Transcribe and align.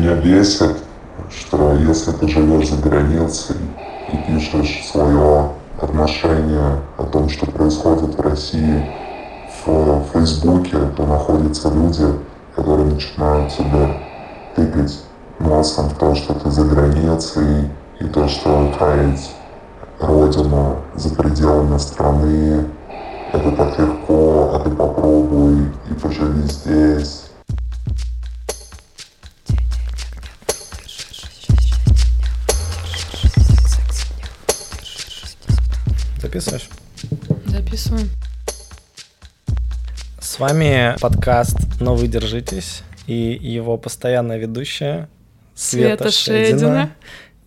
Меня 0.00 0.14
бесит, 0.14 0.78
что 1.28 1.74
если 1.74 2.12
ты 2.12 2.26
живешь 2.26 2.70
за 2.70 2.76
границей 2.80 3.56
и 4.10 4.16
пишешь 4.16 4.88
свое 4.90 5.50
отношение 5.78 6.80
о 6.96 7.02
том, 7.02 7.28
что 7.28 7.44
происходит 7.44 8.16
в 8.16 8.20
России 8.22 8.90
в 9.66 10.04
Фейсбуке, 10.14 10.78
то 10.96 11.04
находятся 11.04 11.68
люди, 11.68 12.06
которые 12.56 12.94
начинают 12.94 13.52
тебя 13.52 13.94
тыкать 14.56 15.00
носом 15.38 15.90
в 15.90 15.98
то, 15.98 16.14
что 16.14 16.32
ты 16.32 16.50
за 16.50 16.64
границей, 16.64 17.68
и 18.00 18.04
то, 18.04 18.26
что 18.26 18.72
таять 18.78 19.30
родину 20.00 20.76
за 20.94 21.14
пределами 21.14 21.76
страны, 21.76 22.64
это 23.34 23.52
так 23.52 23.78
легко, 23.78 24.52
а 24.54 24.60
ты 24.60 24.70
попробуй 24.70 25.66
и 25.90 25.92
поживи 25.92 26.48
здесь. 26.48 27.19
Записываешь? 36.30 36.68
Записываем. 37.46 38.08
С 40.20 40.38
вами 40.38 40.94
подкаст 41.00 41.58
«Но 41.80 41.96
вы 41.96 42.06
держитесь» 42.06 42.84
и 43.08 43.36
его 43.42 43.76
постоянная 43.76 44.38
ведущая 44.38 45.08
Света, 45.56 46.08
Света 46.08 46.10
Шедина. 46.12 46.52
Шедина. 46.52 46.90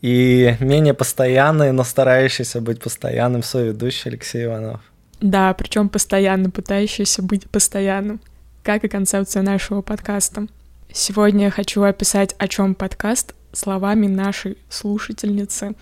И 0.01 0.57
менее 0.59 0.93
постоянный, 0.93 1.71
но 1.71 1.85
старающийся 1.85 2.59
быть 2.59 2.81
постоянным 2.81 3.41
соведущий 3.41 4.11
Алексей 4.11 4.43
Иванов. 4.43 4.81
Да, 5.21 5.53
причем 5.53 5.87
постоянно 5.87 6.49
пытающийся 6.49 7.21
быть 7.21 7.49
постоянным, 7.49 8.19
как 8.63 8.83
и 8.83 8.89
концепция 8.89 9.43
нашего 9.43 9.81
подкаста. 9.81 10.47
Сегодня 10.91 11.45
я 11.45 11.51
хочу 11.51 11.83
описать, 11.83 12.35
о 12.37 12.49
чем 12.49 12.75
подкаст, 12.75 13.33
словами 13.53 14.07
нашей 14.07 14.57
слушательницы, 14.67 15.73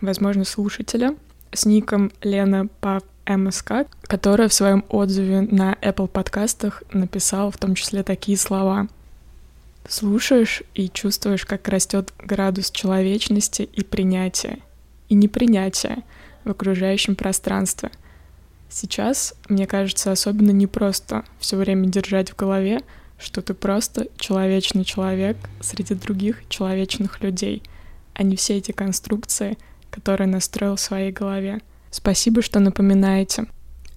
возможно, 0.00 0.44
слушателя, 0.44 1.16
с 1.52 1.66
ником 1.66 2.12
Лена 2.22 2.68
Пав 2.80 3.02
МСК, 3.26 3.86
которая 4.02 4.48
в 4.48 4.54
своем 4.54 4.84
отзыве 4.88 5.42
на 5.42 5.74
Apple 5.82 6.08
подкастах 6.08 6.82
написала 6.92 7.50
в 7.50 7.58
том 7.58 7.74
числе 7.74 8.02
такие 8.02 8.36
слова. 8.36 8.88
Слушаешь 9.88 10.62
и 10.74 10.88
чувствуешь, 10.88 11.44
как 11.44 11.68
растет 11.68 12.12
градус 12.18 12.70
человечности 12.70 13.62
и 13.62 13.82
принятия, 13.82 14.58
и 15.08 15.14
непринятия 15.14 16.02
в 16.44 16.50
окружающем 16.50 17.16
пространстве. 17.16 17.90
Сейчас, 18.68 19.34
мне 19.48 19.66
кажется, 19.66 20.12
особенно 20.12 20.50
непросто 20.50 21.24
все 21.40 21.56
время 21.56 21.88
держать 21.88 22.30
в 22.30 22.36
голове, 22.36 22.82
что 23.18 23.42
ты 23.42 23.52
просто 23.52 24.08
человечный 24.16 24.84
человек 24.84 25.36
среди 25.60 25.94
других 25.94 26.48
человечных 26.48 27.20
людей, 27.20 27.62
а 28.14 28.22
не 28.22 28.36
все 28.36 28.56
эти 28.56 28.72
конструкции, 28.72 29.58
которые 29.90 30.28
настроил 30.28 30.76
в 30.76 30.80
своей 30.80 31.12
голове. 31.12 31.60
Спасибо, 31.90 32.42
что 32.42 32.60
напоминаете. 32.60 33.46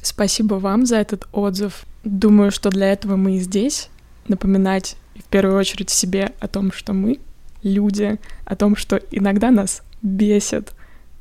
Спасибо 0.02 0.56
вам 0.56 0.86
за 0.86 0.98
этот 0.98 1.28
отзыв. 1.32 1.86
Думаю, 2.04 2.52
что 2.52 2.70
для 2.70 2.92
этого 2.92 3.16
мы 3.16 3.38
и 3.38 3.40
здесь. 3.40 3.90
Напоминать 4.28 4.96
в 5.16 5.24
первую 5.26 5.58
очередь 5.58 5.90
себе 5.90 6.32
о 6.40 6.48
том, 6.48 6.72
что 6.72 6.94
мы 6.94 7.20
люди, 7.62 8.20
о 8.46 8.56
том, 8.56 8.76
что 8.76 8.98
иногда 9.12 9.52
нас 9.52 9.82
бесит, 10.02 10.74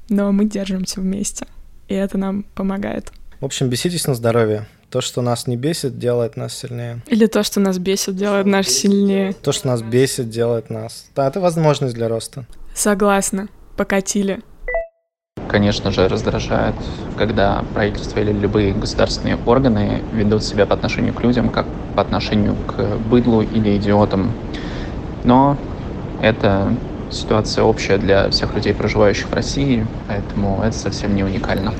но 0.08 0.32
мы 0.32 0.44
держимся 0.44 1.00
вместе, 1.00 1.46
и 1.88 1.94
это 1.94 2.18
нам 2.18 2.44
помогает. 2.54 3.12
В 3.40 3.44
общем, 3.44 3.68
беситесь 3.68 4.06
на 4.06 4.14
здоровье. 4.14 4.66
То, 4.90 5.00
что 5.00 5.22
нас 5.22 5.46
не 5.46 5.56
бесит, 5.56 5.98
делает 5.98 6.36
нас 6.36 6.54
сильнее. 6.54 7.02
Или 7.06 7.26
то, 7.26 7.42
что 7.42 7.60
нас 7.60 7.78
бесит, 7.78 8.14
делает 8.14 8.46
нас 8.46 8.66
сильнее. 8.66 9.32
То, 9.32 9.50
что 9.52 9.68
нас 9.68 9.82
бесит, 9.82 10.28
делает 10.28 10.68
нас. 10.68 11.06
Да, 11.16 11.26
это 11.26 11.40
возможность 11.40 11.94
для 11.94 12.08
роста. 12.08 12.44
Согласна. 12.74 13.48
Покатили. 13.76 14.42
Конечно 15.52 15.90
же, 15.90 16.08
раздражает, 16.08 16.74
когда 17.18 17.62
правительство 17.74 18.20
или 18.20 18.32
любые 18.32 18.72
государственные 18.72 19.36
органы 19.44 20.02
ведут 20.10 20.44
себя 20.44 20.64
по 20.64 20.72
отношению 20.72 21.12
к 21.12 21.22
людям, 21.22 21.50
как 21.50 21.66
по 21.94 22.00
отношению 22.00 22.56
к 22.66 22.96
быдлу 23.10 23.42
или 23.42 23.76
идиотам. 23.76 24.32
Но 25.24 25.58
это 26.22 26.74
ситуация 27.10 27.64
общая 27.64 27.98
для 27.98 28.30
всех 28.30 28.54
людей, 28.54 28.72
проживающих 28.72 29.28
в 29.28 29.34
России, 29.34 29.86
поэтому 30.08 30.62
это 30.62 30.74
совсем 30.74 31.14
не 31.14 31.22
уникально. 31.22 31.74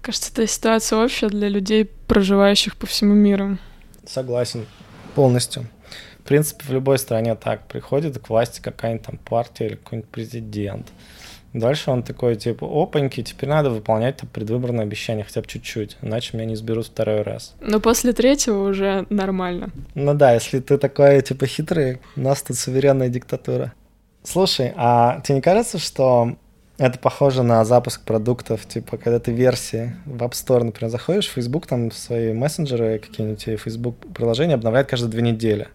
Кажется, 0.00 0.30
это 0.32 0.46
ситуация 0.46 0.98
общая 0.98 1.28
для 1.28 1.48
людей, 1.50 1.84
проживающих 1.84 2.74
по 2.74 2.86
всему 2.86 3.12
миру. 3.12 3.58
Согласен 4.06 4.64
полностью. 5.14 5.66
В 6.20 6.26
принципе, 6.26 6.64
в 6.64 6.70
любой 6.72 6.98
стране 6.98 7.34
так. 7.34 7.66
Приходит 7.66 8.18
к 8.18 8.30
власти 8.30 8.62
какая-нибудь 8.62 9.06
там 9.06 9.18
партия 9.18 9.66
или 9.66 9.74
какой-нибудь 9.74 10.10
президент. 10.10 10.86
Дальше 11.54 11.92
он 11.92 12.02
такой, 12.02 12.34
типа, 12.34 12.66
опаньки, 12.66 13.22
теперь 13.22 13.48
надо 13.48 13.70
выполнять 13.70 14.16
там, 14.16 14.28
предвыборные 14.28 14.82
обещания 14.82 15.22
хотя 15.22 15.40
бы 15.40 15.46
чуть-чуть, 15.46 15.96
иначе 16.02 16.36
меня 16.36 16.46
не 16.46 16.56
сберут 16.56 16.86
второй 16.86 17.22
раз. 17.22 17.54
Но 17.60 17.78
после 17.78 18.12
третьего 18.12 18.68
уже 18.68 19.06
нормально. 19.08 19.70
Ну 19.94 20.14
да, 20.14 20.34
если 20.34 20.58
ты 20.58 20.78
такой, 20.78 21.22
типа, 21.22 21.46
хитрый, 21.46 22.00
у 22.16 22.20
нас 22.20 22.42
тут 22.42 22.56
суверенная 22.56 23.08
диктатура. 23.08 23.72
Слушай, 24.24 24.72
а 24.74 25.20
тебе 25.20 25.36
не 25.36 25.40
кажется, 25.42 25.78
что 25.78 26.36
это 26.76 26.98
похоже 26.98 27.44
на 27.44 27.64
запуск 27.64 28.02
продуктов, 28.04 28.66
типа, 28.66 28.96
когда 28.96 29.20
ты 29.20 29.30
версии 29.30 29.94
в 30.06 30.24
App 30.24 30.32
Store, 30.32 30.64
например, 30.64 30.90
заходишь 30.90 31.28
в 31.28 31.32
Facebook, 31.34 31.68
там 31.68 31.92
свои 31.92 32.32
мессенджеры, 32.32 32.98
какие-нибудь 32.98 33.60
Facebook 33.60 33.96
приложения 34.12 34.54
обновляют 34.54 34.88
каждые 34.88 35.10
две 35.12 35.22
недели. 35.22 35.68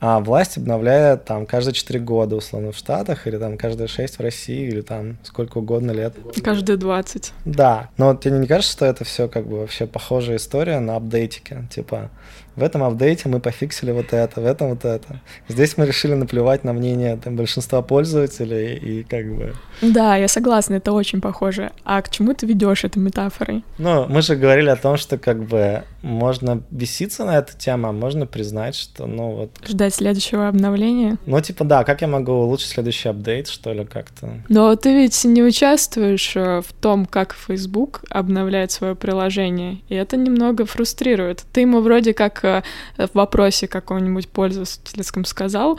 А 0.00 0.20
власть 0.20 0.56
обновляет 0.56 1.26
там 1.26 1.44
каждые 1.44 1.74
4 1.74 2.00
года, 2.00 2.36
условно, 2.36 2.72
в 2.72 2.76
Штатах, 2.76 3.26
или 3.26 3.36
там 3.36 3.58
каждые 3.58 3.86
6 3.86 4.16
в 4.16 4.20
России, 4.20 4.66
или 4.66 4.80
там 4.80 5.18
сколько 5.22 5.58
угодно 5.58 5.90
лет. 5.90 6.14
Каждые 6.42 6.78
20. 6.78 7.32
Да, 7.44 7.90
но 7.98 8.14
тебе 8.14 8.38
не 8.38 8.46
кажется, 8.46 8.72
что 8.72 8.86
это 8.86 9.04
все 9.04 9.28
как 9.28 9.46
бы 9.46 9.60
вообще 9.60 9.86
похожая 9.86 10.36
история 10.36 10.80
на 10.80 10.96
апдейтике? 10.96 11.68
Типа, 11.70 12.10
в 12.56 12.62
этом 12.62 12.82
апдейте 12.82 13.28
мы 13.28 13.40
пофиксили 13.40 13.92
вот 13.92 14.12
это, 14.12 14.40
в 14.40 14.46
этом 14.46 14.70
вот 14.70 14.84
это. 14.84 15.20
Здесь 15.48 15.76
мы 15.76 15.86
решили 15.86 16.14
наплевать 16.14 16.64
на 16.64 16.72
мнение 16.72 17.16
там, 17.16 17.36
большинства 17.36 17.82
пользователей 17.82 18.74
и 18.74 19.02
как 19.04 19.26
бы... 19.34 19.54
Да, 19.82 20.16
я 20.16 20.28
согласна, 20.28 20.74
это 20.74 20.92
очень 20.92 21.20
похоже. 21.20 21.72
А 21.84 22.02
к 22.02 22.10
чему 22.10 22.34
ты 22.34 22.46
ведешь 22.46 22.84
этой 22.84 22.98
метафорой? 22.98 23.64
Ну, 23.78 24.06
мы 24.08 24.22
же 24.22 24.36
говорили 24.36 24.68
о 24.68 24.76
том, 24.76 24.96
что 24.96 25.18
как 25.18 25.42
бы 25.44 25.84
можно 26.02 26.62
беситься 26.70 27.24
на 27.24 27.38
эту 27.38 27.56
тему, 27.56 27.88
а 27.88 27.92
можно 27.92 28.26
признать, 28.26 28.74
что, 28.74 29.06
ну 29.06 29.32
вот... 29.32 29.50
Ждать 29.66 29.94
следующего 29.94 30.48
обновления? 30.48 31.18
Ну, 31.26 31.40
типа, 31.40 31.64
да, 31.64 31.84
как 31.84 32.00
я 32.02 32.08
могу 32.08 32.32
улучшить 32.32 32.70
следующий 32.70 33.08
апдейт, 33.08 33.48
что 33.48 33.72
ли, 33.72 33.84
как-то? 33.84 34.42
Но 34.48 34.74
ты 34.76 34.94
ведь 34.94 35.24
не 35.24 35.42
участвуешь 35.42 36.36
э, 36.36 36.60
в 36.60 36.72
том, 36.72 37.06
как 37.06 37.34
Facebook 37.34 38.02
обновляет 38.10 38.70
свое 38.70 38.94
приложение, 38.94 39.78
и 39.88 39.94
это 39.94 40.16
немного 40.16 40.64
фрустрирует. 40.64 41.44
Ты 41.52 41.62
ему 41.62 41.80
вроде 41.80 42.14
как 42.14 42.39
э, 42.44 42.62
в 42.96 43.14
вопросе 43.14 43.68
каком-нибудь 43.68 44.28
пользовательском 44.28 45.24
сказал, 45.24 45.78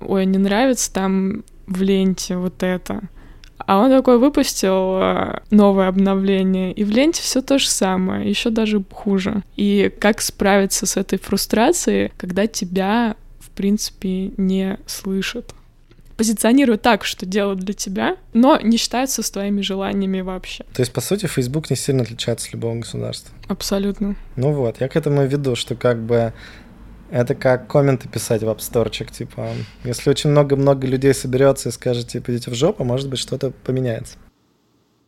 ой, 0.00 0.26
не 0.26 0.38
нравится 0.38 0.92
там 0.92 1.44
в 1.66 1.82
ленте 1.82 2.36
вот 2.36 2.62
это. 2.62 3.02
А 3.58 3.78
он 3.78 3.90
такой 3.90 4.18
выпустил 4.18 4.98
э, 5.00 5.40
новое 5.50 5.88
обновление, 5.88 6.72
и 6.72 6.84
в 6.84 6.90
ленте 6.90 7.22
все 7.22 7.42
то 7.42 7.58
же 7.58 7.68
самое, 7.68 8.28
еще 8.28 8.50
даже 8.50 8.82
хуже. 8.90 9.42
И 9.56 9.92
как 10.00 10.20
справиться 10.20 10.86
с 10.86 10.96
этой 10.96 11.18
фрустрацией, 11.18 12.12
когда 12.16 12.46
тебя, 12.46 13.16
в 13.38 13.50
принципе, 13.50 14.32
не 14.36 14.78
слышат? 14.86 15.54
Позиционируют 16.22 16.82
так, 16.82 17.04
что 17.04 17.26
делают 17.26 17.58
для 17.58 17.74
тебя, 17.74 18.16
но 18.32 18.56
не 18.60 18.76
считаются 18.76 19.24
с 19.24 19.30
твоими 19.32 19.60
желаниями 19.60 20.20
вообще. 20.20 20.62
То 20.72 20.80
есть, 20.80 20.92
по 20.92 21.00
сути, 21.00 21.26
Facebook 21.26 21.68
не 21.68 21.74
сильно 21.74 22.04
отличается 22.04 22.46
от 22.46 22.52
любого 22.52 22.76
государства? 22.76 23.34
Абсолютно. 23.48 24.14
Ну 24.36 24.52
вот, 24.52 24.80
я 24.80 24.88
к 24.88 24.94
этому 24.94 25.26
веду, 25.26 25.56
что 25.56 25.74
как 25.74 26.00
бы 26.00 26.32
это 27.10 27.34
как 27.34 27.66
комменты 27.66 28.08
писать 28.08 28.44
в 28.44 28.48
App 28.48 28.58
Store, 28.58 28.88
типа, 29.10 29.48
если 29.82 30.10
очень 30.10 30.30
много-много 30.30 30.86
людей 30.86 31.12
соберется 31.12 31.70
и 31.70 31.72
скажет, 31.72 32.06
типа, 32.06 32.30
идите 32.30 32.52
в 32.52 32.54
жопу, 32.54 32.84
может 32.84 33.08
быть, 33.08 33.18
что-то 33.18 33.50
поменяется. 33.50 34.16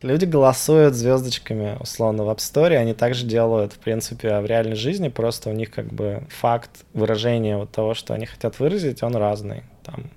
Люди 0.01 0.25
голосуют 0.25 0.95
звездочками, 0.95 1.77
условно, 1.79 2.25
в 2.25 2.29
App 2.29 2.39
Store, 2.39 2.75
они 2.75 2.93
также 2.93 3.25
делают, 3.25 3.71
в 3.71 3.77
принципе, 3.77 4.37
в 4.41 4.45
реальной 4.45 4.75
жизни, 4.75 5.07
просто 5.07 5.49
у 5.49 5.53
них 5.53 5.71
как 5.71 5.93
бы 5.93 6.27
факт 6.27 6.71
выражения 6.93 7.55
вот 7.55 7.71
того, 7.71 7.93
что 7.93 8.13
они 8.13 8.25
хотят 8.25 8.59
выразить, 8.59 9.01
он 9.01 9.15
разный. 9.15 9.63
Там 9.81 10.11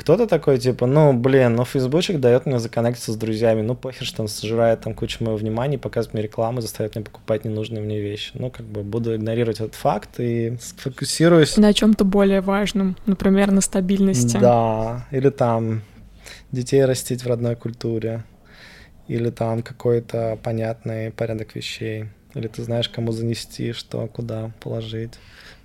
кто-то 0.00 0.26
такой, 0.26 0.58
типа, 0.58 0.86
ну, 0.86 1.12
блин, 1.12 1.56
ну, 1.56 1.66
фейсбучик 1.66 2.20
дает 2.20 2.46
мне 2.46 2.58
законнектиться 2.58 3.12
с 3.12 3.16
друзьями, 3.16 3.60
ну, 3.60 3.74
похер, 3.74 4.06
что 4.06 4.22
он 4.22 4.28
сожирает 4.28 4.80
там 4.80 4.94
кучу 4.94 5.22
моего 5.22 5.36
внимания, 5.36 5.78
показывает 5.78 6.14
мне 6.14 6.22
рекламу, 6.22 6.62
заставляет 6.62 6.96
меня 6.96 7.04
покупать 7.04 7.44
ненужные 7.44 7.82
мне 7.82 8.00
вещи. 8.00 8.30
Ну, 8.32 8.50
как 8.50 8.64
бы 8.64 8.82
буду 8.82 9.14
игнорировать 9.14 9.60
этот 9.60 9.74
факт 9.74 10.18
и 10.18 10.56
сфокусируюсь... 10.58 11.58
На 11.58 11.74
чем-то 11.74 12.04
более 12.06 12.40
важном, 12.40 12.96
например, 13.04 13.50
на 13.50 13.60
стабильности. 13.60 14.38
Да, 14.38 15.06
или 15.10 15.28
там 15.28 15.82
детей 16.50 16.82
растить 16.86 17.22
в 17.22 17.26
родной 17.26 17.54
культуре, 17.54 18.24
или 19.06 19.28
там 19.28 19.62
какой-то 19.62 20.38
понятный 20.42 21.10
порядок 21.10 21.54
вещей, 21.54 22.06
или 22.34 22.48
ты 22.48 22.62
знаешь, 22.62 22.88
кому 22.88 23.12
занести, 23.12 23.72
что, 23.72 24.06
куда 24.06 24.50
положить 24.60 25.18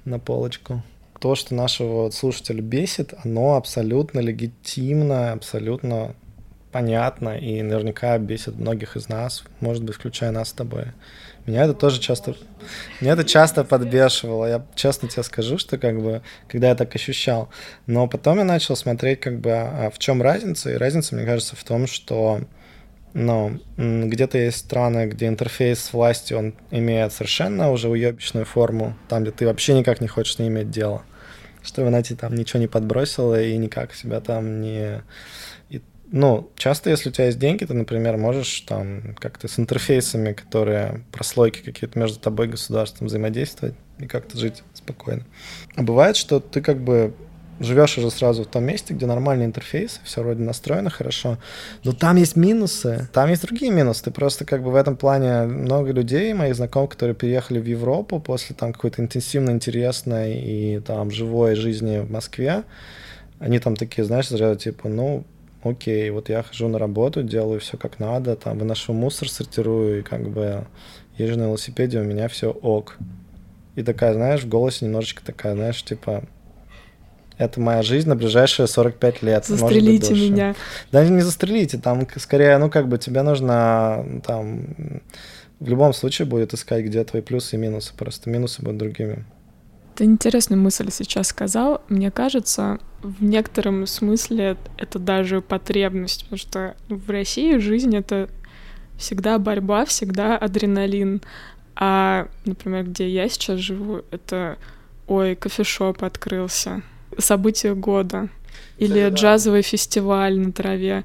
на 0.04 0.20
полочку. 0.20 0.84
То, 1.20 1.36
что 1.36 1.56
нашего 1.56 2.10
слушателя 2.12 2.62
бесит, 2.62 3.14
оно 3.24 3.56
абсолютно 3.56 4.20
легитимно, 4.20 5.32
абсолютно 5.32 6.16
понятно 6.72 7.38
и 7.38 7.62
наверняка 7.62 8.18
бесит 8.18 8.58
многих 8.58 8.98
из 8.98 9.08
нас, 9.08 9.44
может 9.62 9.84
быть, 9.84 9.96
включая 9.96 10.32
нас 10.32 10.50
с 10.50 10.54
тобой. 10.54 10.88
Меня 11.46 11.64
это 11.64 11.74
тоже 11.74 12.02
часто, 12.02 12.36
меня 13.00 13.14
это 13.14 13.24
часто 13.24 13.64
подбешивало. 13.64 14.46
Я 14.46 14.66
честно 14.76 15.08
тебе 15.08 15.24
скажу, 15.24 15.58
что 15.58 15.78
как 15.78 16.02
бы, 16.02 16.22
когда 16.48 16.70
я 16.70 16.76
так 16.76 16.94
ощущал. 16.96 17.50
Но 17.86 18.08
потом 18.08 18.40
я 18.40 18.44
начал 18.44 18.76
смотреть, 18.76 19.22
как 19.22 19.40
бы, 19.40 19.52
а 19.54 19.90
в 19.90 20.00
чем 20.00 20.22
разница. 20.22 20.72
И 20.72 20.78
разница, 20.78 21.16
мне 21.16 21.24
кажется, 21.24 21.56
в 21.56 21.64
том, 21.64 21.88
что 21.88 22.42
ну, 23.16 23.60
где-то 23.78 24.38
есть 24.38 24.58
страны, 24.58 25.08
где 25.08 25.28
интерфейс 25.28 25.80
с 25.80 25.94
властью, 25.94 26.38
он 26.38 26.54
имеет 26.70 27.14
совершенно 27.14 27.72
уже 27.72 27.88
уебищную 27.88 28.46
форму, 28.46 28.96
там, 29.08 29.24
где 29.24 29.32
ты 29.32 29.46
вообще 29.46 29.74
никак 29.74 30.02
не 30.02 30.08
хочешь 30.08 30.38
не 30.38 30.50
иметь 30.50 30.70
дела. 30.70 31.04
Что 31.64 31.82
Венати 31.82 32.14
там 32.14 32.36
ничего 32.36 32.60
не 32.60 32.68
подбросила 32.68 33.42
и 33.42 33.58
никак 33.58 33.96
себя 33.96 34.20
там 34.20 34.62
не 34.62 35.02
ну, 36.12 36.52
часто, 36.56 36.92
если 36.92 37.10
у 37.10 37.12
тебя 37.12 37.26
есть 37.26 37.40
деньги, 37.40 37.66
ты, 37.66 37.74
например, 37.74 38.18
можешь 38.18 38.62
там 38.62 39.16
как-то 39.20 39.48
с 39.48 39.58
интерфейсами, 39.58 40.34
которые 40.34 41.04
прослойки 41.12 41.62
какие-то 41.62 41.98
между 41.98 42.20
тобой 42.20 42.48
и 42.48 42.52
государством 42.52 43.08
взаимодействовать 43.08 43.76
и 43.98 44.06
как-то 44.06 44.38
жить 44.38 44.64
спокойно. 44.74 45.24
А 45.76 45.82
бывает, 45.82 46.16
что 46.16 46.40
ты 46.40 46.62
как 46.62 46.80
бы 46.80 47.14
живешь 47.60 47.98
уже 47.98 48.12
сразу 48.12 48.44
в 48.44 48.48
том 48.48 48.64
месте, 48.66 48.94
где 48.94 49.06
нормальный 49.06 49.46
интерфейс, 49.46 50.02
все 50.04 50.22
вроде 50.22 50.44
настроено 50.44 50.90
хорошо, 50.90 51.38
но 51.84 51.94
там 51.94 52.18
есть 52.18 52.36
минусы, 52.36 53.10
там 53.14 53.30
есть 53.30 53.42
другие 53.44 53.72
минусы. 53.72 54.04
Ты 54.04 54.12
просто 54.12 54.46
как 54.46 54.64
бы 54.64 54.72
в 54.72 54.76
этом 54.76 54.98
плане 54.98 55.44
много 55.44 55.92
людей, 55.92 56.34
моих 56.34 56.56
знакомых, 56.56 56.92
которые 56.92 57.16
переехали 57.16 57.60
в 57.60 57.66
Европу 57.66 58.20
после 58.20 58.56
там 58.56 58.74
какой-то 58.74 59.02
интенсивно 59.02 59.52
интересной 59.52 60.36
и 60.38 60.80
там 60.80 61.12
живой 61.12 61.56
жизни 61.56 62.00
в 62.00 62.12
Москве, 62.12 62.64
они 63.40 63.60
там 63.60 63.76
такие, 63.76 64.04
знаешь, 64.04 64.28
сразу 64.28 64.60
типа, 64.60 64.90
ну, 64.90 65.24
окей, 65.64 66.10
вот 66.10 66.30
я 66.30 66.44
хожу 66.44 66.68
на 66.68 66.78
работу, 66.78 67.24
делаю 67.24 67.60
все 67.60 67.78
как 67.78 68.00
надо, 68.00 68.36
там 68.36 68.60
выношу 68.60 68.94
мусор, 68.94 69.30
сортирую, 69.30 70.00
и 70.00 70.04
как 70.04 70.30
бы 70.30 70.66
езжу 71.18 71.38
на 71.38 71.44
велосипеде, 71.44 72.00
у 72.00 72.04
меня 72.04 72.28
все 72.28 72.52
ок. 72.52 72.98
И 73.76 73.84
такая, 73.84 74.14
знаешь, 74.14 74.44
в 74.44 74.48
голосе 74.48 74.86
немножечко 74.86 75.24
такая, 75.26 75.54
знаешь, 75.54 75.84
типа, 75.84 76.24
это 77.38 77.60
моя 77.60 77.82
жизнь 77.82 78.08
на 78.08 78.16
ближайшие 78.16 78.68
45 78.68 79.22
лет. 79.22 79.46
Застрелите 79.46 80.14
быть, 80.14 80.22
меня. 80.22 80.56
Да 80.92 81.08
не 81.08 81.22
застрелите, 81.22 81.78
там 81.78 82.08
скорее, 82.18 82.58
ну 82.58 82.70
как 82.70 82.88
бы 82.88 82.98
тебе 82.98 83.22
нужно 83.22 84.22
там 84.26 84.68
в 85.60 85.68
любом 85.68 85.94
случае 85.94 86.28
будет 86.28 86.54
искать, 86.54 86.86
где 86.86 87.04
твои 87.04 87.22
плюсы 87.22 87.56
и 87.56 87.60
минусы, 87.60 87.94
просто 87.96 88.30
минусы 88.30 88.62
будут 88.62 88.78
другими. 88.78 89.26
Ты 89.96 90.04
интересную 90.04 90.62
мысль 90.62 90.90
сейчас 90.92 91.28
сказал. 91.28 91.82
Мне 91.88 92.12
кажется, 92.12 92.80
в 93.02 93.24
некотором 93.24 93.88
смысле 93.88 94.58
это 94.78 95.00
даже 95.00 95.42
потребность, 95.42 96.24
потому 96.24 96.38
что 96.38 96.76
в 96.90 97.10
России 97.10 97.58
жизнь— 97.58 97.96
это 97.98 98.30
всегда 98.98 99.40
борьба, 99.40 99.86
всегда 99.86 100.38
адреналин. 100.38 101.22
А, 101.76 102.28
например, 102.46 102.86
где 102.86 103.08
я 103.08 103.30
сейчас 103.30 103.60
живу, 103.60 104.02
это 104.12 104.58
ой, 105.08 105.36
кофешоп 105.36 106.04
открылся, 106.04 106.82
событие 107.18 107.76
года 107.76 108.30
или 108.78 109.10
да, 109.10 109.16
джазовый 109.16 109.62
да. 109.62 109.68
фестиваль 109.68 110.40
на 110.40 110.52
траве. 110.52 111.04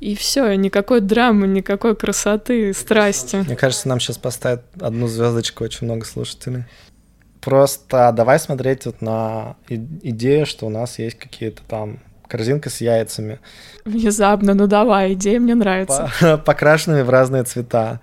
И 0.00 0.16
все, 0.16 0.52
никакой 0.54 1.00
драмы, 1.00 1.46
никакой 1.46 1.94
красоты, 1.94 2.72
страсти. 2.74 3.36
Мне 3.36 3.54
кажется, 3.54 3.88
нам 3.88 4.00
сейчас 4.00 4.18
поставят 4.18 4.64
одну 4.80 5.06
звездочку 5.06 5.62
очень 5.62 5.86
много 5.86 6.04
слушателей. 6.04 6.64
Просто 7.40 8.12
давай 8.12 8.40
смотреть 8.40 8.86
вот 8.86 9.00
на 9.00 9.56
идею, 9.68 10.44
что 10.44 10.66
у 10.66 10.70
нас 10.70 10.98
есть 10.98 11.18
какие-то 11.18 11.62
там 11.68 12.00
корзинка 12.26 12.70
с 12.70 12.80
яйцами. 12.80 13.38
Внезапно, 13.84 14.54
ну 14.54 14.66
давай, 14.66 15.12
идея 15.12 15.38
мне 15.38 15.54
нравится. 15.54 16.10
Покрашенными 16.46 17.02
в 17.02 17.10
разные 17.10 17.44
цвета. 17.44 18.00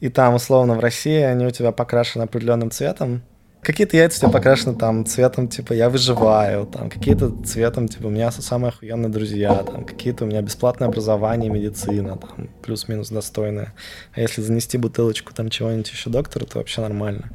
И 0.00 0.10
там, 0.10 0.34
условно, 0.34 0.74
в 0.74 0.80
России 0.80 1.20
они 1.20 1.46
у 1.46 1.50
тебя 1.50 1.72
покрашены 1.72 2.24
определенным 2.24 2.70
цветом, 2.70 3.22
Какие-то 3.64 3.96
яйца 3.96 4.18
у 4.18 4.20
тебя 4.20 4.30
покрашены 4.30 4.76
там 4.76 5.06
цветом, 5.06 5.48
типа, 5.48 5.72
я 5.72 5.88
выживаю, 5.88 6.66
там, 6.66 6.90
какие-то 6.90 7.32
цветом, 7.44 7.88
типа, 7.88 8.06
у 8.06 8.10
меня 8.10 8.30
самые 8.30 8.68
охуенные 8.68 9.08
друзья, 9.08 9.54
там, 9.62 9.84
какие-то 9.84 10.24
у 10.24 10.26
меня 10.26 10.42
бесплатное 10.42 10.88
образование, 10.88 11.50
медицина, 11.50 12.18
там, 12.18 12.50
плюс-минус 12.62 13.08
достойное. 13.08 13.72
А 14.12 14.20
если 14.20 14.42
занести 14.42 14.76
бутылочку 14.76 15.32
там 15.32 15.48
чего-нибудь 15.48 15.90
еще 15.90 16.10
доктору, 16.10 16.44
то 16.46 16.58
вообще 16.58 16.82
нормально. 16.82 17.30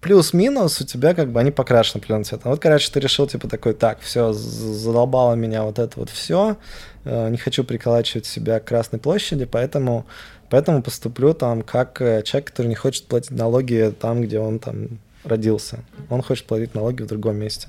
Плюс-минус 0.00 0.80
у 0.80 0.84
тебя 0.84 1.14
как 1.14 1.30
бы 1.30 1.38
они 1.38 1.50
покрашены 1.52 1.98
определенным 1.98 2.24
цветом. 2.24 2.50
Вот, 2.50 2.60
короче, 2.60 2.90
ты 2.92 2.98
решил, 3.00 3.26
типа, 3.26 3.48
такой, 3.48 3.74
так, 3.74 4.00
все, 4.00 4.32
задолбало 4.32 5.34
меня 5.34 5.62
вот 5.62 5.78
это 5.78 6.00
вот 6.00 6.10
все, 6.10 6.56
э, 7.04 7.30
не 7.30 7.36
хочу 7.36 7.62
приколачивать 7.62 8.26
себя 8.26 8.58
к 8.58 8.64
Красной 8.64 8.98
площади, 8.98 9.44
поэтому 9.44 10.06
Поэтому 10.50 10.82
поступлю 10.82 11.34
там 11.34 11.62
как 11.62 12.00
э, 12.00 12.22
человек, 12.22 12.50
который 12.50 12.68
не 12.68 12.74
хочет 12.74 13.06
платить 13.06 13.32
налоги 13.32 13.94
там, 14.00 14.22
где 14.22 14.38
он 14.38 14.58
там 14.58 14.98
родился. 15.24 15.84
Он 16.10 16.22
хочет 16.22 16.46
платить 16.46 16.74
налоги 16.74 17.02
в 17.02 17.06
другом 17.06 17.36
месте. 17.36 17.68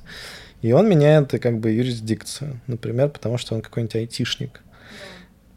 И 0.61 0.71
он 0.71 0.89
меняет 0.89 1.31
как 1.31 1.59
бы 1.59 1.71
юрисдикцию, 1.71 2.59
например, 2.67 3.09
потому 3.09 3.37
что 3.37 3.55
он 3.55 3.61
какой-нибудь 3.61 3.95
айтишник. 3.95 4.61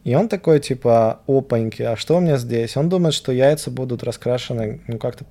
И 0.03 0.15
он 0.15 0.27
такой, 0.27 0.59
типа, 0.59 1.21
опаньки, 1.27 1.81
а 1.81 1.95
что 1.95 2.17
у 2.17 2.19
меня 2.19 2.37
здесь? 2.37 2.75
Он 2.75 2.89
думает, 2.89 3.13
что 3.13 3.31
яйца 3.31 3.71
будут 3.71 4.03
раскрашены, 4.03 4.81
ну, 4.87 4.97
как-то 4.97 5.25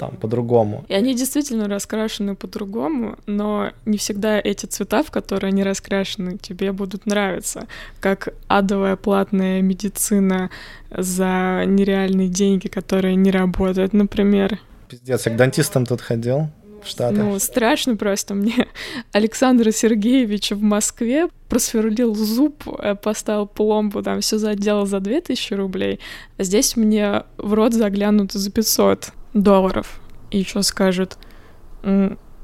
там 0.00 0.16
по-другому. 0.16 0.84
И 0.88 0.94
они 0.94 1.14
действительно 1.14 1.68
раскрашены 1.68 2.34
по-другому, 2.34 3.18
но 3.26 3.70
не 3.84 3.98
всегда 3.98 4.40
эти 4.40 4.66
цвета, 4.66 5.02
в 5.02 5.10
которые 5.10 5.48
они 5.48 5.62
раскрашены, 5.62 6.38
тебе 6.38 6.72
будут 6.72 7.06
нравиться. 7.06 7.66
Как 8.00 8.32
адовая 8.48 8.96
платная 8.96 9.60
медицина 9.60 10.50
за 10.90 11.64
нереальные 11.66 12.28
деньги, 12.28 12.68
которые 12.68 13.14
не 13.14 13.30
работают, 13.30 13.92
например. 13.92 14.58
Пиздец, 14.90 15.24
я 15.26 15.32
к 15.32 15.36
дантистам 15.36 15.86
тут 15.86 16.00
ходил 16.00 16.48
в 16.82 16.88
Штатах. 16.88 17.18
Ну, 17.18 17.38
страшно 17.38 17.96
просто 17.96 18.34
мне. 18.34 18.66
Александр 19.12 19.70
Сергеевич 19.70 20.50
в 20.50 20.60
Москве 20.60 21.28
просверлил 21.48 22.16
зуб, 22.16 22.64
э, 22.66 22.96
поставил 22.96 23.46
пломбу, 23.46 24.02
там 24.02 24.20
все 24.20 24.38
заделал 24.38 24.86
за 24.86 24.98
2000 24.98 25.54
рублей, 25.54 26.00
а 26.38 26.42
здесь 26.42 26.76
мне 26.76 27.22
в 27.36 27.54
рот 27.54 27.72
заглянут 27.72 28.32
за 28.32 28.50
500 28.50 29.12
долларов. 29.32 30.00
И 30.32 30.42
что 30.42 30.62
скажут? 30.62 31.18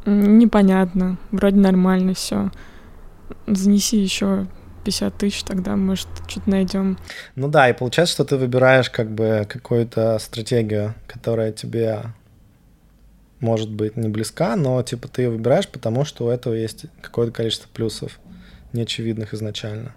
Непонятно, 0.06 1.18
вроде 1.32 1.56
нормально 1.56 2.14
все. 2.14 2.52
Занеси 3.48 3.96
еще 3.96 4.46
50 4.84 5.18
тысяч, 5.18 5.42
тогда, 5.42 5.74
может, 5.74 6.06
что-то 6.28 6.48
найдем. 6.48 6.96
Ну 7.34 7.48
да, 7.48 7.68
и 7.68 7.72
получается, 7.72 8.14
что 8.14 8.24
ты 8.24 8.36
выбираешь 8.36 8.88
как 8.88 9.10
бы 9.10 9.44
какую-то 9.48 10.16
стратегию, 10.20 10.94
которая 11.08 11.50
тебе 11.50 12.02
может 13.40 13.70
быть 13.70 13.96
не 13.96 14.08
близка, 14.08 14.56
но 14.56 14.82
типа 14.82 15.08
ты 15.08 15.22
ее 15.22 15.30
выбираешь, 15.30 15.68
потому 15.68 16.04
что 16.04 16.26
у 16.26 16.28
этого 16.28 16.54
есть 16.54 16.86
какое-то 17.00 17.32
количество 17.32 17.68
плюсов, 17.68 18.18
неочевидных 18.72 19.34
изначально. 19.34 19.94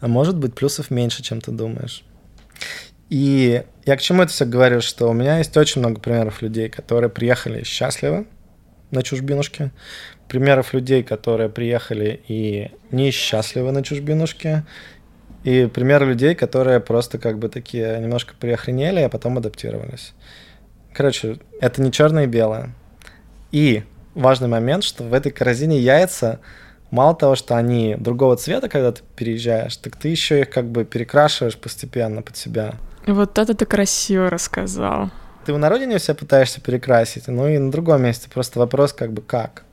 А 0.00 0.08
может 0.08 0.36
быть 0.36 0.54
плюсов 0.54 0.90
меньше, 0.90 1.22
чем 1.22 1.40
ты 1.40 1.50
думаешь. 1.50 2.04
И 3.08 3.64
я 3.86 3.96
к 3.96 4.00
чему 4.00 4.22
это 4.22 4.32
все 4.32 4.44
говорю, 4.44 4.80
что 4.80 5.08
у 5.08 5.12
меня 5.12 5.38
есть 5.38 5.56
очень 5.56 5.80
много 5.80 6.00
примеров 6.00 6.42
людей, 6.42 6.68
которые 6.68 7.10
приехали 7.10 7.64
счастливы 7.64 8.26
на 8.92 9.02
чужбинушке, 9.02 9.72
примеров 10.28 10.72
людей, 10.74 11.02
которые 11.02 11.48
приехали 11.48 12.20
и 12.28 12.70
несчастливы 12.92 13.72
на 13.72 13.82
чужбинушке, 13.82 14.64
и 15.42 15.66
примеры 15.66 16.06
людей, 16.06 16.34
которые 16.34 16.80
просто 16.80 17.18
как 17.18 17.38
бы 17.38 17.48
такие 17.48 17.98
немножко 17.98 18.34
приохренели, 18.38 19.00
а 19.00 19.08
потом 19.08 19.38
адаптировались. 19.38 20.12
Короче, 20.92 21.38
это 21.60 21.82
не 21.82 21.92
черное 21.92 22.24
и 22.24 22.26
белое. 22.26 22.74
И 23.52 23.84
важный 24.14 24.48
момент, 24.48 24.84
что 24.84 25.04
в 25.04 25.14
этой 25.14 25.32
корзине 25.32 25.78
яйца 25.78 26.40
мало 26.90 27.14
того, 27.14 27.36
что 27.36 27.56
они 27.56 27.96
другого 27.98 28.36
цвета, 28.36 28.68
когда 28.68 28.92
ты 28.92 29.02
переезжаешь, 29.16 29.76
так 29.76 29.96
ты 29.96 30.08
еще 30.08 30.40
их 30.40 30.50
как 30.50 30.66
бы 30.66 30.84
перекрашиваешь 30.84 31.56
постепенно 31.56 32.22
под 32.22 32.36
себя. 32.36 32.74
Вот 33.06 33.38
это 33.38 33.54
ты 33.54 33.66
красиво 33.66 34.28
рассказал. 34.28 35.10
Ты 35.44 35.56
на 35.56 35.68
родине 35.68 35.98
все 35.98 36.14
пытаешься 36.14 36.60
перекрасить, 36.60 37.28
ну 37.28 37.48
и 37.48 37.58
на 37.58 37.70
другом 37.70 38.02
месте. 38.02 38.28
Просто 38.32 38.58
вопрос 38.58 38.92
как 38.92 39.12
бы 39.12 39.22
как. 39.22 39.64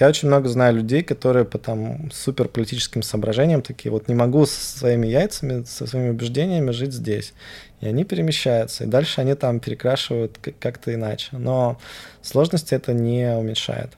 Я 0.00 0.08
очень 0.08 0.28
много 0.28 0.48
знаю 0.48 0.74
людей, 0.74 1.02
которые 1.02 1.44
по 1.44 1.58
там 1.58 2.10
супер 2.10 2.48
политическим 2.48 3.02
соображениям 3.02 3.62
такие, 3.62 3.92
вот 3.92 4.08
не 4.08 4.14
могу 4.14 4.44
со 4.44 4.78
своими 4.78 5.06
яйцами, 5.06 5.64
со 5.64 5.86
своими 5.86 6.10
убеждениями 6.10 6.72
жить 6.72 6.92
здесь. 6.92 7.32
И 7.80 7.86
они 7.86 8.04
перемещаются, 8.04 8.84
и 8.84 8.86
дальше 8.88 9.20
они 9.20 9.34
там 9.34 9.60
перекрашивают 9.60 10.38
как-то 10.58 10.92
иначе. 10.92 11.28
Но 11.32 11.78
сложности 12.22 12.74
это 12.74 12.92
не 12.92 13.36
уменьшает. 13.36 13.92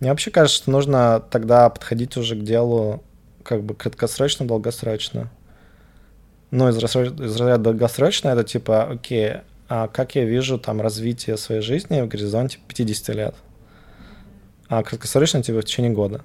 Мне 0.00 0.10
вообще 0.10 0.30
кажется, 0.30 0.62
что 0.62 0.70
нужно 0.70 1.22
тогда 1.30 1.68
подходить 1.68 2.16
уже 2.16 2.34
к 2.34 2.42
делу 2.42 3.02
как 3.42 3.62
бы 3.62 3.74
краткосрочно, 3.74 4.46
долгосрочно. 4.46 5.30
Ну, 6.50 6.68
из, 6.68 6.76
из 6.76 7.36
разряда 7.36 7.64
долгосрочно 7.64 8.28
это 8.30 8.44
типа, 8.44 8.84
окей, 8.84 9.34
а 9.68 9.88
как 9.88 10.14
я 10.14 10.24
вижу 10.24 10.58
там 10.58 10.80
развитие 10.80 11.36
своей 11.36 11.62
жизни 11.62 12.00
в 12.00 12.08
горизонте 12.08 12.58
50 12.68 13.16
лет? 13.16 13.34
А 14.72 14.82
краткосрочно 14.82 15.42
тебе 15.42 15.60
в 15.60 15.64
течение 15.64 15.92
года. 15.92 16.22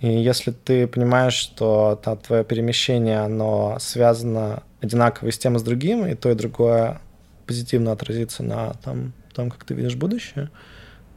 И 0.00 0.08
если 0.08 0.50
ты 0.50 0.86
понимаешь, 0.86 1.34
что 1.34 2.00
та, 2.02 2.16
твое 2.16 2.42
перемещение, 2.42 3.18
оно 3.18 3.76
связано 3.80 4.62
одинаково 4.80 5.30
с 5.30 5.36
тем 5.36 5.56
и 5.56 5.58
с 5.58 5.62
другим, 5.62 6.06
и 6.06 6.14
то 6.14 6.30
и 6.30 6.34
другое 6.34 7.02
позитивно 7.44 7.92
отразится 7.92 8.42
на 8.42 8.72
там, 8.82 9.12
том, 9.34 9.50
как 9.50 9.64
ты 9.64 9.74
видишь 9.74 9.94
будущее, 9.94 10.48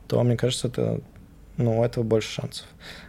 то, 0.10 0.22
мне 0.22 0.36
кажется, 0.36 0.68
это, 0.68 1.00
ну, 1.56 1.80
у 1.80 1.84
этого 1.86 2.04
больше 2.04 2.30
шансов. 2.30 2.66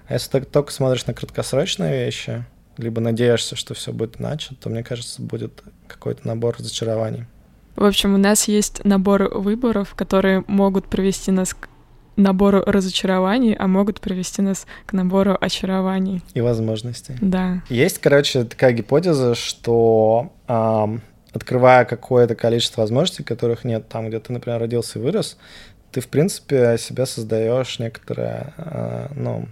А 0.06 0.12
если 0.12 0.38
ты 0.38 0.44
только 0.44 0.70
смотришь 0.70 1.06
на 1.06 1.14
краткосрочные 1.14 2.04
вещи, 2.04 2.44
либо 2.76 3.00
надеешься, 3.00 3.56
что 3.56 3.74
все 3.74 3.92
будет 3.92 4.20
иначе, 4.20 4.54
то, 4.60 4.70
мне 4.70 4.84
кажется, 4.84 5.20
будет 5.20 5.64
какой-то 5.88 6.24
набор 6.24 6.54
разочарований. 6.56 7.26
В 7.74 7.84
общем, 7.84 8.14
у 8.14 8.18
нас 8.18 8.46
есть 8.46 8.84
набор 8.84 9.24
выборов, 9.36 9.94
которые 9.96 10.44
могут 10.46 10.86
привести 10.86 11.32
нас 11.32 11.52
к 11.52 11.69
набору 12.20 12.62
разочарований, 12.64 13.54
а 13.54 13.66
могут 13.66 14.00
привести 14.00 14.42
нас 14.42 14.66
к 14.86 14.92
набору 14.92 15.36
очарований. 15.40 16.22
И 16.34 16.40
возможностей. 16.40 17.16
Да. 17.20 17.62
Есть, 17.68 17.98
короче, 17.98 18.44
такая 18.44 18.72
гипотеза, 18.72 19.34
что 19.34 20.32
эм, 20.48 21.02
открывая 21.32 21.84
какое-то 21.84 22.34
количество 22.34 22.82
возможностей, 22.82 23.22
которых 23.22 23.64
нет 23.64 23.88
там, 23.88 24.08
где 24.08 24.20
ты, 24.20 24.32
например, 24.32 24.60
родился 24.60 24.98
и 24.98 25.02
вырос, 25.02 25.36
ты, 25.92 26.00
в 26.00 26.08
принципе, 26.08 26.76
себя 26.78 27.06
создаешь 27.06 27.78
некоторое, 27.78 28.54
э, 28.56 29.08
ну, 29.16 29.48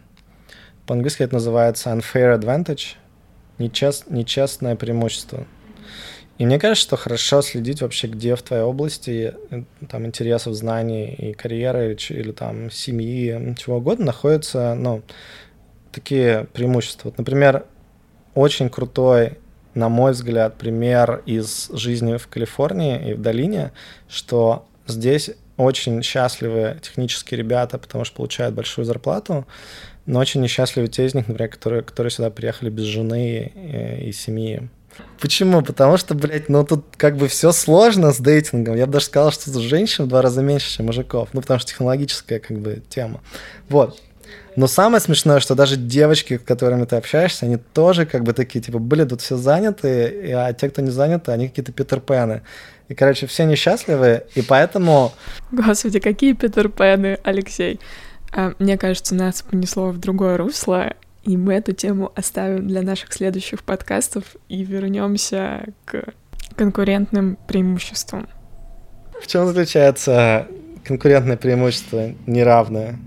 по-английски 0.87 1.23
это 1.23 1.35
называется 1.35 1.91
unfair 1.91 2.39
advantage, 2.39 2.95
нечест, 3.59 4.09
нечестное 4.09 4.77
преимущество. 4.77 5.47
И 6.39 6.47
мне 6.47 6.61
кажется, 6.61 6.87
что 6.87 6.97
хорошо 6.97 7.43
следить 7.43 7.83
вообще, 7.83 8.07
где 8.07 8.37
в 8.37 8.43
твоей 8.43 8.63
области 8.63 9.35
э, 9.51 9.63
там 9.89 10.07
интересов, 10.07 10.55
знаний 10.55 11.13
и 11.13 11.33
карьеры 11.33 11.97
или, 12.11 12.31
там 12.31 12.71
семьи, 12.71 13.57
чего 13.59 13.79
угодно 13.79 14.07
находятся, 14.07 14.75
ну, 14.75 15.03
такие 15.91 16.47
преимущества. 16.53 17.09
Вот, 17.09 17.19
например, 17.19 17.67
очень 18.37 18.71
крутой, 18.71 19.33
на 19.75 19.89
мой 19.89 20.13
взгляд, 20.13 20.57
пример 20.57 21.23
из 21.27 21.71
жизни 21.73 22.17
в 22.17 22.29
Калифорнии 22.29 23.11
и 23.11 23.15
в 23.15 23.21
долине, 23.21 23.73
что 24.09 24.65
здесь 24.87 25.31
очень 25.57 26.05
счастливы 26.05 26.79
технические 26.81 27.39
ребята, 27.39 27.79
потому 27.79 28.05
что 28.05 28.15
получают 28.15 28.55
большую 28.55 28.85
зарплату, 28.85 29.45
но 30.07 30.21
очень 30.21 30.41
несчастливы 30.41 30.87
те 30.87 31.07
из 31.07 31.15
них, 31.15 31.27
например, 31.27 31.51
которые, 31.51 31.83
которые 31.83 32.13
сюда 32.13 32.31
приехали 32.31 32.71
без 32.71 32.85
жены 32.85 33.53
и, 33.55 34.09
и 34.09 34.13
семьи. 34.13 34.69
Почему? 35.21 35.63
Потому 35.63 35.97
что, 35.97 36.15
блядь, 36.15 36.49
ну 36.49 36.65
тут 36.65 36.85
как 36.97 37.17
бы 37.17 37.29
все 37.29 37.53
сложно 37.53 38.13
с 38.13 38.19
дейтингом. 38.19 38.77
Я 38.77 38.87
бы 38.87 38.93
даже 38.93 39.07
сказал, 39.07 39.33
что 39.33 39.53
тут 39.53 39.63
женщин 39.63 40.05
в 40.05 40.09
два 40.09 40.23
раза 40.23 40.43
меньше, 40.43 40.71
чем 40.71 40.87
мужиков. 40.87 41.29
Ну, 41.33 41.41
потому 41.41 41.61
что 41.61 41.71
технологическая 41.71 42.39
как 42.39 42.59
бы 42.59 42.83
тема. 42.89 43.21
Вот. 43.69 44.01
Но 44.57 44.67
самое 44.67 45.01
смешное, 45.01 45.41
что 45.41 45.55
даже 45.55 45.77
девочки, 45.77 46.39
с 46.39 46.41
которыми 46.41 46.85
ты 46.85 46.97
общаешься, 46.97 47.47
они 47.47 47.57
тоже 47.57 48.07
как 48.07 48.25
бы 48.25 48.33
такие, 48.33 48.61
типа, 48.61 48.79
были 48.79 49.05
тут 49.05 49.21
все 49.21 49.37
заняты, 49.37 50.33
а 50.35 50.53
те, 50.53 50.69
кто 50.69 50.83
не 50.83 50.91
заняты, 50.91 51.33
они 51.33 51.49
какие-то 51.49 51.73
питерпены. 51.73 52.43
И, 52.89 52.95
короче, 52.95 53.27
все 53.27 53.45
несчастливы, 53.45 54.25
и 54.35 54.43
поэтому... 54.43 55.13
Господи, 55.53 56.01
какие 56.01 56.33
питерпены, 56.33 57.19
Алексей. 57.23 57.79
А, 58.33 58.55
мне 58.59 58.77
кажется, 58.77 59.15
нас 59.15 59.43
понесло 59.43 59.91
в 59.91 59.99
другое 59.99 60.37
русло, 60.37 60.95
и 61.29 61.37
мы 61.37 61.55
эту 61.55 61.73
тему 61.73 62.11
оставим 62.17 62.67
для 62.67 62.81
наших 62.81 63.13
следующих 63.13 63.63
подкастов 63.63 64.25
и 64.49 64.65
вернемся 64.65 65.67
к 65.85 66.15
конкурентным 66.57 67.37
преимуществам. 67.47 68.27
В 69.21 69.27
чем 69.27 69.47
заключается 69.47 70.49
конкурентное 70.85 71.37
преимущество 71.37 72.13
неравное? 72.27 72.99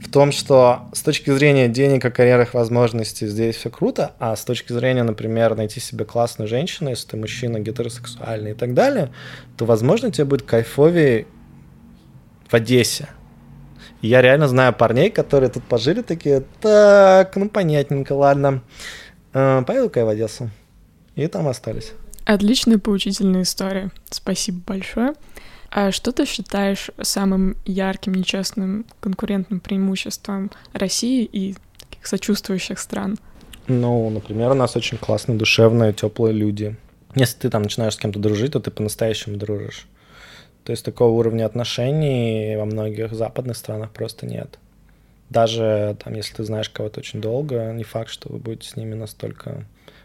В 0.00 0.08
том, 0.08 0.30
что 0.30 0.88
с 0.92 1.02
точки 1.02 1.30
зрения 1.30 1.68
денег 1.68 2.04
и 2.04 2.10
карьерных 2.10 2.54
возможностей 2.54 3.26
здесь 3.26 3.56
все 3.56 3.68
круто, 3.68 4.12
а 4.20 4.36
с 4.36 4.44
точки 4.44 4.72
зрения, 4.72 5.02
например, 5.02 5.56
найти 5.56 5.80
себе 5.80 6.04
классную 6.04 6.46
женщину, 6.46 6.90
если 6.90 7.08
ты 7.08 7.16
мужчина 7.16 7.58
гетеросексуальный 7.58 8.52
и 8.52 8.54
так 8.54 8.74
далее, 8.74 9.10
то, 9.56 9.64
возможно, 9.64 10.12
тебе 10.12 10.24
будет 10.24 10.42
кайфовее 10.42 11.26
в 12.48 12.54
Одессе, 12.54 13.08
я 14.02 14.22
реально 14.22 14.48
знаю 14.48 14.72
парней, 14.72 15.10
которые 15.10 15.50
тут 15.50 15.64
пожили 15.64 16.02
такие, 16.02 16.44
так, 16.60 17.34
ну 17.36 17.48
понятненько, 17.48 18.12
ладно. 18.12 18.62
Э, 19.32 19.62
поеду-ка 19.66 20.00
я 20.00 20.06
в 20.06 20.08
Одессу. 20.08 20.50
И 21.16 21.26
там 21.26 21.48
остались. 21.48 21.92
Отличная 22.24 22.78
поучительная 22.78 23.42
история. 23.42 23.90
Спасибо 24.10 24.60
большое. 24.66 25.14
А 25.70 25.92
что 25.92 26.12
ты 26.12 26.24
считаешь 26.26 26.90
самым 27.00 27.56
ярким, 27.64 28.14
нечестным 28.14 28.86
конкурентным 29.00 29.60
преимуществом 29.60 30.50
России 30.72 31.24
и 31.24 31.56
таких 31.78 32.06
сочувствующих 32.06 32.78
стран? 32.78 33.18
Ну, 33.66 34.08
например, 34.08 34.52
у 34.52 34.54
нас 34.54 34.76
очень 34.76 34.96
классные, 34.96 35.36
душевные, 35.36 35.92
теплые 35.92 36.32
люди. 36.32 36.76
Если 37.14 37.38
ты 37.38 37.50
там 37.50 37.62
начинаешь 37.62 37.94
с 37.94 37.98
кем-то 37.98 38.18
дружить, 38.18 38.52
то 38.52 38.60
ты 38.60 38.70
по-настоящему 38.70 39.36
дружишь. 39.36 39.86
То 40.68 40.72
есть 40.72 40.84
такого 40.84 41.12
уровня 41.12 41.46
отношений 41.46 42.54
во 42.58 42.66
многих 42.66 43.14
западных 43.14 43.56
странах 43.56 43.90
просто 43.90 44.26
нет. 44.26 44.58
Даже 45.30 45.96
там, 46.04 46.12
если 46.12 46.34
ты 46.34 46.44
знаешь 46.44 46.68
кого-то 46.68 47.00
очень 47.00 47.22
долго, 47.22 47.72
не 47.72 47.84
факт, 47.84 48.10
что 48.10 48.30
вы 48.30 48.36
будете 48.36 48.68
с 48.68 48.76
ними 48.76 48.92
настолько 48.92 49.64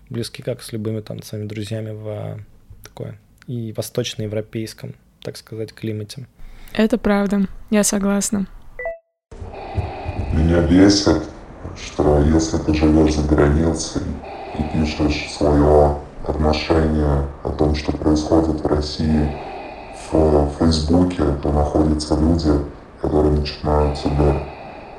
близки, 0.09 0.41
как 0.41 0.63
с 0.63 0.71
любыми 0.71 1.01
там 1.01 1.21
своими 1.21 1.47
друзьями 1.47 1.91
в 1.91 2.39
такой 2.81 3.17
и 3.45 3.73
восточноевропейском, 3.75 4.95
так 5.21 5.35
сказать, 5.35 5.73
климате. 5.73 6.27
Это 6.71 6.97
правда, 6.97 7.41
я 7.69 7.83
согласна. 7.83 8.47
Меня 10.31 10.61
бесит, 10.61 11.23
что 11.75 12.21
если 12.21 12.55
ты 12.59 12.73
живешь 12.73 13.15
за 13.15 13.27
границей 13.27 14.03
и 14.57 14.63
пишешь 14.77 15.29
свое 15.29 15.97
отношение 16.25 17.27
о 17.43 17.49
том, 17.49 17.75
что 17.75 17.91
происходит 17.91 18.61
в 18.61 18.65
России, 18.65 19.29
в 20.17 20.51
Фейсбуке, 20.59 21.23
то 21.41 21.51
находятся 21.51 22.15
люди, 22.15 22.51
которые 23.01 23.39
начинают 23.39 23.97
тебя 23.97 24.43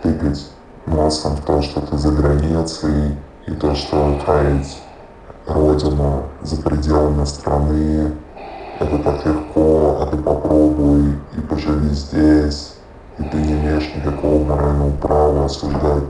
тыкать 0.03 0.47
носом 0.87 1.37
в 1.37 1.41
то, 1.43 1.63
что 1.63 1.81
ты 1.81 1.97
за 1.97 2.11
границей, 2.11 3.17
и 3.47 3.53
то, 3.53 3.75
что 3.75 4.19
таять 4.25 4.79
родину 5.47 6.23
за 6.43 6.61
пределами 6.63 7.25
страны, 7.25 8.13
это 8.81 8.99
так 8.99 9.25
легко, 9.27 9.99
а 10.01 10.07
ты 10.07 10.17
попробуй 10.17 11.15
и 11.37 11.41
поживи 11.41 11.91
здесь, 11.91 12.75
и 13.19 13.23
ты 13.23 13.37
не 13.37 13.53
имеешь 13.53 13.95
никакого 13.95 14.45
морального 14.45 14.91
права 14.93 15.45
осуждать 15.45 16.05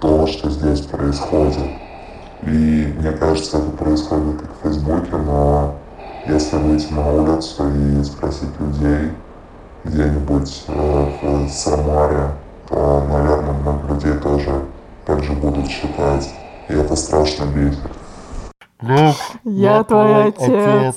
то, 0.00 0.26
что 0.26 0.50
здесь 0.50 0.80
происходит. 0.80 1.70
И 2.42 2.94
мне 2.98 3.12
кажется, 3.12 3.58
это 3.58 3.70
происходит 3.70 4.40
как 4.40 4.50
в 4.50 4.62
Фейсбуке, 4.62 5.16
но 5.16 5.76
если 6.26 6.56
выйти 6.56 6.92
на 6.92 7.06
улицу 7.10 7.70
и 7.74 8.04
спросить 8.04 8.48
людей 8.58 9.10
где-нибудь 9.84 10.64
э, 10.68 11.10
в 11.22 11.48
Самаре, 11.48 12.30
то, 12.68 13.06
наверное, 13.10 13.52
много 13.52 13.94
людей 13.94 14.14
тоже 14.20 14.62
так 15.04 15.22
же 15.22 15.32
будут 15.32 15.68
считать. 15.68 16.32
И 16.68 16.72
это 16.72 16.96
страшно 16.96 17.44
бесит. 17.44 17.80
Я, 18.80 19.14
я 19.44 19.84
твой 19.84 20.28
отец. 20.28 20.40
отец. 20.40 20.96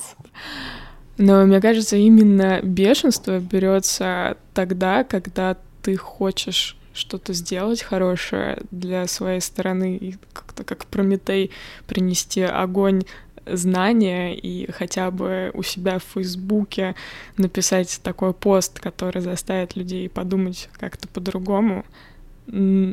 Но 1.17 1.45
мне 1.45 1.59
кажется, 1.59 1.97
именно 1.97 2.61
бешенство 2.61 3.39
берется 3.39 4.37
тогда, 4.53 5.03
когда 5.03 5.57
ты 5.81 5.97
хочешь 5.97 6.77
что-то 6.93 7.33
сделать 7.33 7.81
хорошее 7.83 8.59
для 8.71 9.07
своей 9.07 9.41
стороны 9.41 9.97
и 9.97 10.15
как-то 10.33 10.63
как 10.63 10.85
Прометей 10.85 11.51
принести 11.85 12.41
огонь 12.41 13.03
знания 13.51 14.35
и 14.35 14.71
хотя 14.71 15.11
бы 15.11 15.51
у 15.53 15.63
себя 15.63 15.99
в 15.99 16.03
Фейсбуке 16.13 16.95
написать 17.37 17.99
такой 18.03 18.33
пост, 18.33 18.79
который 18.79 19.21
заставит 19.21 19.75
людей 19.75 20.09
подумать 20.09 20.69
как-то 20.79 21.07
по-другому, 21.07 21.85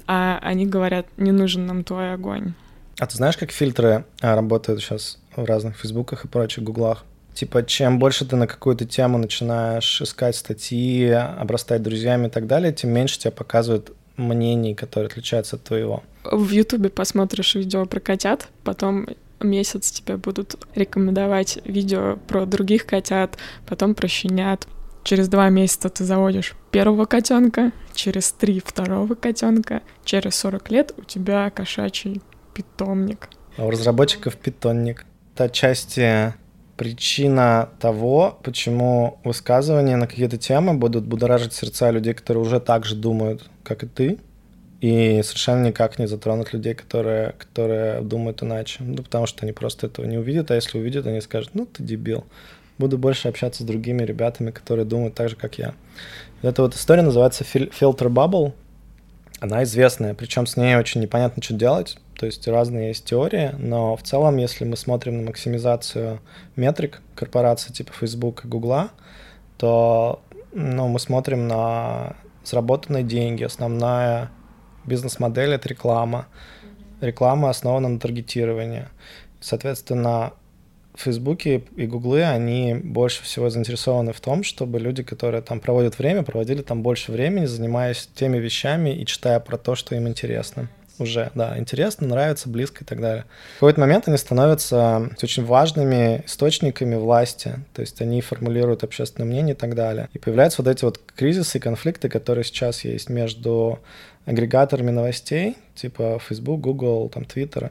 а 0.06 0.38
они 0.42 0.66
говорят, 0.66 1.06
не 1.16 1.32
нужен 1.32 1.66
нам 1.66 1.84
твой 1.84 2.12
огонь. 2.12 2.54
А 2.99 3.06
ты 3.06 3.16
знаешь, 3.16 3.37
как 3.37 3.50
фильтры 3.50 4.04
а, 4.20 4.37
работают 4.37 4.80
сейчас 4.80 5.18
в 5.34 5.44
разных 5.44 5.76
фейсбуках 5.76 6.25
и 6.25 6.28
прочих 6.28 6.64
гуглах? 6.64 7.04
Типа, 7.34 7.64
чем 7.64 7.99
больше 7.99 8.25
ты 8.25 8.37
на 8.37 8.46
какую-то 8.46 8.84
тему 8.84 9.18
начинаешь 9.18 10.00
искать 10.00 10.37
статьи, 10.37 11.08
обрастать 11.08 11.82
друзьями 11.82 12.28
и 12.28 12.30
так 12.30 12.46
далее, 12.46 12.73
тем 12.73 12.90
меньше 12.90 13.18
тебе 13.18 13.32
показывают 13.32 13.92
мнений, 14.16 14.76
которые 14.76 15.08
отличаются 15.08 15.56
от 15.56 15.64
твоего. 15.64 16.04
В 16.25 16.50
Ютубе 16.50 16.90
посмотришь 16.90 17.56
видео 17.56 17.87
про 17.87 17.99
котят, 17.99 18.49
потом 18.62 19.08
месяц 19.44 19.90
тебе 19.90 20.16
будут 20.16 20.56
рекомендовать 20.74 21.58
видео 21.64 22.18
про 22.26 22.46
других 22.46 22.86
котят, 22.86 23.36
потом 23.66 23.94
про 23.94 24.08
щенят. 24.08 24.66
Через 25.04 25.28
два 25.28 25.50
месяца 25.50 25.90
ты 25.90 26.04
заводишь 26.04 26.54
первого 26.70 27.04
котенка, 27.04 27.72
через 27.94 28.32
три 28.32 28.62
второго 28.64 29.14
котенка, 29.14 29.82
через 30.04 30.34
40 30.36 30.70
лет 30.70 30.94
у 30.96 31.02
тебя 31.02 31.50
кошачий 31.50 32.22
питомник. 32.54 33.28
А 33.58 33.66
у 33.66 33.70
разработчиков 33.70 34.36
питомник. 34.36 35.04
Это 35.34 35.44
отчасти 35.44 36.34
причина 36.76 37.68
того, 37.80 38.38
почему 38.42 39.20
высказывания 39.24 39.96
на 39.96 40.06
какие-то 40.06 40.38
темы 40.38 40.74
будут 40.74 41.06
будоражить 41.06 41.52
сердца 41.52 41.90
людей, 41.90 42.14
которые 42.14 42.42
уже 42.42 42.60
так 42.60 42.84
же 42.84 42.96
думают, 42.96 43.48
как 43.62 43.84
и 43.84 43.86
ты, 43.86 44.18
и 44.84 45.22
совершенно 45.22 45.68
никак 45.68 45.98
не 45.98 46.06
затронут 46.06 46.52
людей, 46.52 46.74
которые, 46.74 47.32
которые 47.38 48.02
думают 48.02 48.42
иначе. 48.42 48.82
Ну, 48.82 49.02
потому 49.02 49.24
что 49.24 49.46
они 49.46 49.52
просто 49.52 49.86
этого 49.86 50.04
не 50.04 50.18
увидят, 50.18 50.50
а 50.50 50.54
если 50.56 50.76
увидят, 50.76 51.06
они 51.06 51.22
скажут, 51.22 51.54
ну, 51.54 51.64
ты 51.64 51.82
дебил. 51.82 52.24
Буду 52.76 52.98
больше 52.98 53.28
общаться 53.28 53.62
с 53.62 53.66
другими 53.66 54.02
ребятами, 54.02 54.50
которые 54.50 54.84
думают 54.84 55.14
так 55.14 55.30
же, 55.30 55.36
как 55.36 55.56
я. 55.56 55.72
И 56.42 56.46
эта 56.46 56.60
вот 56.60 56.74
история 56.74 57.00
называется 57.00 57.44
Filter 57.44 58.08
Bubble. 58.10 58.52
Она 59.40 59.62
известная, 59.62 60.12
причем 60.12 60.46
с 60.46 60.54
ней 60.58 60.76
очень 60.76 61.00
непонятно, 61.00 61.42
что 61.42 61.54
делать, 61.54 61.96
то 62.18 62.26
есть 62.26 62.46
разные 62.46 62.88
есть 62.88 63.06
теории, 63.06 63.52
но 63.56 63.96
в 63.96 64.02
целом, 64.02 64.36
если 64.36 64.66
мы 64.66 64.76
смотрим 64.76 65.16
на 65.16 65.28
максимизацию 65.28 66.20
метрик 66.56 67.00
корпораций 67.14 67.72
типа 67.72 67.94
Facebook 67.94 68.44
и 68.44 68.48
Google, 68.48 68.90
то 69.56 70.20
ну, 70.52 70.88
мы 70.88 70.98
смотрим 70.98 71.48
на 71.48 72.16
заработанные 72.44 73.02
деньги. 73.02 73.44
Основная 73.44 74.30
бизнес-модель— 74.86 75.52
это 75.54 75.68
реклама. 75.68 76.26
Реклама 77.00 77.50
основана 77.50 77.88
на 77.88 77.98
таргетировании. 77.98 78.86
Соответственно, 79.40 80.32
Facebook 80.94 81.46
и 81.46 81.86
Google, 81.86 82.24
они 82.24 82.74
больше 82.74 83.22
всего 83.22 83.50
заинтересованы 83.50 84.12
в 84.12 84.20
том, 84.20 84.44
чтобы 84.44 84.78
люди, 84.78 85.02
которые 85.02 85.42
там 85.42 85.60
проводят 85.60 85.98
время, 85.98 86.22
проводили 86.22 86.62
там 86.62 86.82
больше 86.82 87.12
времени, 87.12 87.46
занимаясь 87.46 88.08
теми 88.14 88.38
вещами 88.38 88.90
и 88.90 89.04
читая 89.04 89.40
про 89.40 89.58
то, 89.58 89.74
что 89.74 89.94
им 89.94 90.08
интересно 90.08 90.68
уже, 90.98 91.30
да, 91.34 91.58
интересно, 91.58 92.06
нравится, 92.06 92.48
близко 92.48 92.84
и 92.84 92.86
так 92.86 93.00
далее. 93.00 93.24
В 93.56 93.60
какой-то 93.60 93.80
момент 93.80 94.08
они 94.08 94.16
становятся 94.16 95.10
очень 95.22 95.44
важными 95.44 96.22
источниками 96.26 96.94
власти, 96.94 97.56
то 97.72 97.80
есть 97.80 98.00
они 98.00 98.20
формулируют 98.20 98.84
общественное 98.84 99.28
мнение 99.28 99.54
и 99.54 99.58
так 99.58 99.74
далее. 99.74 100.08
И 100.12 100.18
появляются 100.18 100.62
вот 100.62 100.70
эти 100.70 100.84
вот 100.84 101.00
кризисы 101.16 101.58
и 101.58 101.60
конфликты, 101.60 102.08
которые 102.08 102.44
сейчас 102.44 102.84
есть 102.84 103.08
между 103.08 103.80
агрегаторами 104.26 104.90
новостей, 104.90 105.56
типа 105.74 106.20
Facebook, 106.26 106.60
Google, 106.60 107.08
там, 107.08 107.24
Twitter, 107.24 107.70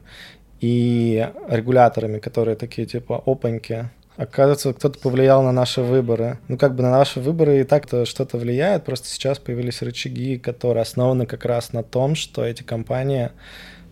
и 0.61 1.27
регуляторами, 1.49 2.19
которые 2.19 2.55
такие 2.55 2.87
типа 2.87 3.21
опаньки, 3.25 3.89
Оказывается, 4.15 4.73
кто-то 4.73 4.99
повлиял 4.99 5.41
на 5.41 5.51
наши 5.51 5.81
выборы. 5.81 6.37
Ну, 6.47 6.57
как 6.57 6.75
бы 6.75 6.83
на 6.83 6.91
наши 6.91 7.19
выборы 7.19 7.61
и 7.61 7.63
так-то 7.63 8.05
что-то 8.05 8.37
влияет, 8.37 8.85
просто 8.85 9.07
сейчас 9.07 9.39
появились 9.39 9.81
рычаги, 9.81 10.37
которые 10.37 10.83
основаны 10.83 11.25
как 11.25 11.45
раз 11.45 11.73
на 11.73 11.81
том, 11.81 12.15
что 12.15 12.45
эти 12.45 12.61
компании 12.61 13.31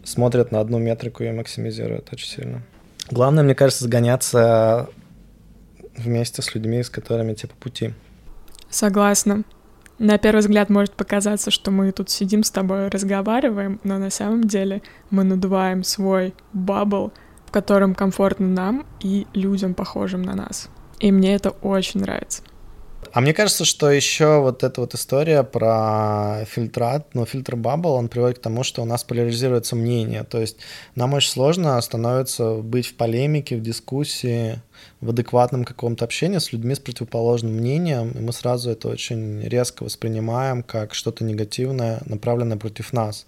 смотрят 0.03 0.51
на 0.51 0.59
одну 0.59 0.77
метрику 0.77 1.23
и 1.23 1.31
максимизируют 1.31 2.09
очень 2.11 2.27
сильно. 2.27 2.61
Главное, 3.09 3.43
мне 3.43 3.55
кажется, 3.55 3.85
сгоняться 3.85 4.89
вместе 5.97 6.41
с 6.41 6.53
людьми, 6.53 6.83
с 6.83 6.89
которыми 6.89 7.33
типа 7.33 7.53
пути. 7.59 7.93
Согласна. 8.69 9.43
На 9.99 10.17
первый 10.17 10.39
взгляд 10.39 10.69
может 10.69 10.93
показаться, 10.93 11.51
что 11.51 11.69
мы 11.69 11.91
тут 11.91 12.09
сидим 12.09 12.43
с 12.43 12.49
тобой, 12.49 12.87
разговариваем, 12.87 13.79
но 13.83 13.99
на 13.99 14.09
самом 14.09 14.45
деле 14.45 14.81
мы 15.11 15.23
надуваем 15.23 15.83
свой 15.83 16.33
bubble, 16.53 17.11
в 17.51 17.53
котором 17.53 17.95
комфортно 17.95 18.47
нам 18.47 18.85
и 19.01 19.27
людям, 19.33 19.73
похожим 19.73 20.21
на 20.21 20.35
нас. 20.35 20.69
И 21.01 21.11
мне 21.11 21.35
это 21.35 21.49
очень 21.49 21.99
нравится. 21.99 22.43
А 23.13 23.19
мне 23.19 23.33
кажется, 23.33 23.65
что 23.65 23.91
еще 23.91 24.39
вот 24.39 24.63
эта 24.63 24.79
вот 24.79 24.93
история 24.93 25.43
про 25.43 26.45
фильтрат, 26.45 27.13
ну, 27.13 27.25
filter 27.25 27.57
bubble, 27.57 27.91
он 27.91 28.07
приводит 28.07 28.39
к 28.39 28.41
тому, 28.41 28.63
что 28.63 28.81
у 28.81 28.85
нас 28.85 29.03
поляризируется 29.03 29.75
мнение. 29.75 30.23
То 30.23 30.39
есть 30.39 30.57
нам 30.95 31.13
очень 31.13 31.31
сложно 31.31 31.81
становится 31.81 32.55
быть 32.55 32.87
в 32.87 32.93
полемике, 32.93 33.57
в 33.57 33.61
дискуссии, 33.61 34.61
в 35.01 35.09
адекватном 35.09 35.65
каком-то 35.65 36.05
общении 36.05 36.37
с 36.37 36.53
людьми 36.53 36.73
с 36.73 36.79
противоположным 36.79 37.51
мнением, 37.51 38.11
и 38.11 38.19
мы 38.19 38.31
сразу 38.31 38.71
это 38.71 38.87
очень 38.87 39.41
резко 39.41 39.83
воспринимаем 39.83 40.63
как 40.63 40.93
что-то 40.93 41.25
негативное, 41.25 42.01
направленное 42.05 42.57
против 42.57 42.93
нас. 42.93 43.25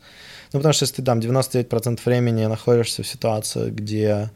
Ну, 0.53 0.59
потому 0.59 0.71
что 0.71 0.83
если 0.83 0.95
ты 0.97 1.03
там 1.03 1.19
99% 1.19 1.99
времени 2.05 2.45
находишься 2.45 3.03
в 3.03 3.07
ситуации, 3.07 3.69
где 3.69 4.31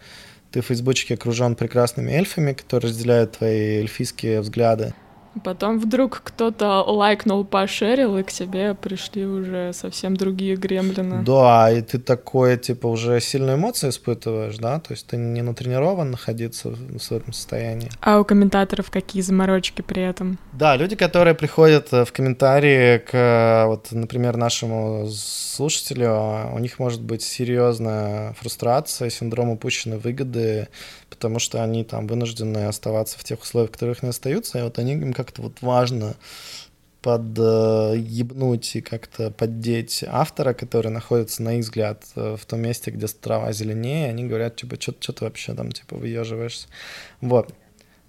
ты 0.52 0.60
в 0.62 0.66
фейсбучке 0.66 1.14
окружен 1.14 1.56
прекрасными 1.56 2.12
эльфами, 2.12 2.52
которые 2.52 2.90
разделяют 2.90 3.38
твои 3.38 3.80
эльфийские 3.80 4.42
взгляды, 4.42 4.94
Потом 5.44 5.80
вдруг 5.80 6.22
кто-то 6.24 6.84
лайкнул, 6.84 7.46
пошерил, 7.46 8.18
и 8.18 8.24
к 8.24 8.32
тебе 8.32 8.74
пришли 8.74 9.26
уже 9.26 9.72
совсем 9.74 10.16
другие 10.16 10.56
гремлины. 10.56 11.24
Да, 11.24 11.72
и 11.72 11.82
ты 11.82 12.00
такое, 12.00 12.58
типа, 12.58 12.88
уже 12.88 13.20
сильные 13.20 13.56
эмоции 13.56 13.90
испытываешь, 13.90 14.58
да? 14.58 14.80
То 14.80 14.94
есть 14.94 15.08
ты 15.08 15.18
не 15.18 15.42
натренирован 15.42 16.12
находиться 16.12 16.70
в, 16.70 17.12
этом 17.12 17.34
состоянии. 17.34 17.90
А 18.02 18.20
у 18.20 18.26
комментаторов 18.26 18.92
какие 18.92 19.22
заморочки 19.22 19.82
при 19.82 20.04
этом? 20.04 20.38
Да, 20.54 20.76
люди, 20.76 20.96
которые 20.96 21.36
приходят 21.36 21.88
э, 21.92 22.06
в 22.06 22.12
комментарии 22.12 22.98
к, 22.98 23.14
э, 23.14 23.66
вот, 23.66 23.92
например, 23.92 24.38
нашему 24.38 25.08
слушателю, 25.10 26.54
у 26.54 26.60
них 26.60 26.80
может 26.80 27.02
быть 27.02 27.22
серьезная 27.22 28.34
фрустрация, 28.34 29.10
синдром 29.10 29.50
упущенной 29.50 29.98
выгоды, 29.98 30.68
потому 31.10 31.40
что 31.40 31.64
они 31.64 31.84
там 31.84 32.08
вынуждены 32.08 32.66
оставаться 32.66 33.18
в 33.18 33.24
тех 33.24 33.42
условиях, 33.42 33.70
в 33.70 33.74
которых 33.74 34.04
они 34.04 34.10
остаются, 34.10 34.60
и 34.60 34.62
вот 34.62 34.80
они 34.80 34.94
им 34.94 35.14
как-то 35.28 35.42
вот 35.44 35.62
важно 35.62 36.16
подъебнуть 37.02 38.76
и 38.76 38.82
как-то 38.82 39.30
поддеть 39.32 40.04
автора, 40.08 40.54
который 40.54 40.90
находится, 40.92 41.44
на 41.44 41.58
их 41.58 41.64
взгляд, 41.64 42.04
в 42.16 42.40
том 42.46 42.62
месте, 42.62 42.92
где 42.92 43.08
трава 43.08 43.52
зеленее, 43.54 44.10
они 44.10 44.26
говорят, 44.26 44.56
типа, 44.56 44.76
что 44.80 44.92
ты 45.14 45.24
вообще 45.24 45.54
там, 45.54 45.72
типа, 45.72 45.96
выеживаешься. 45.96 46.68
Вот. 47.22 47.54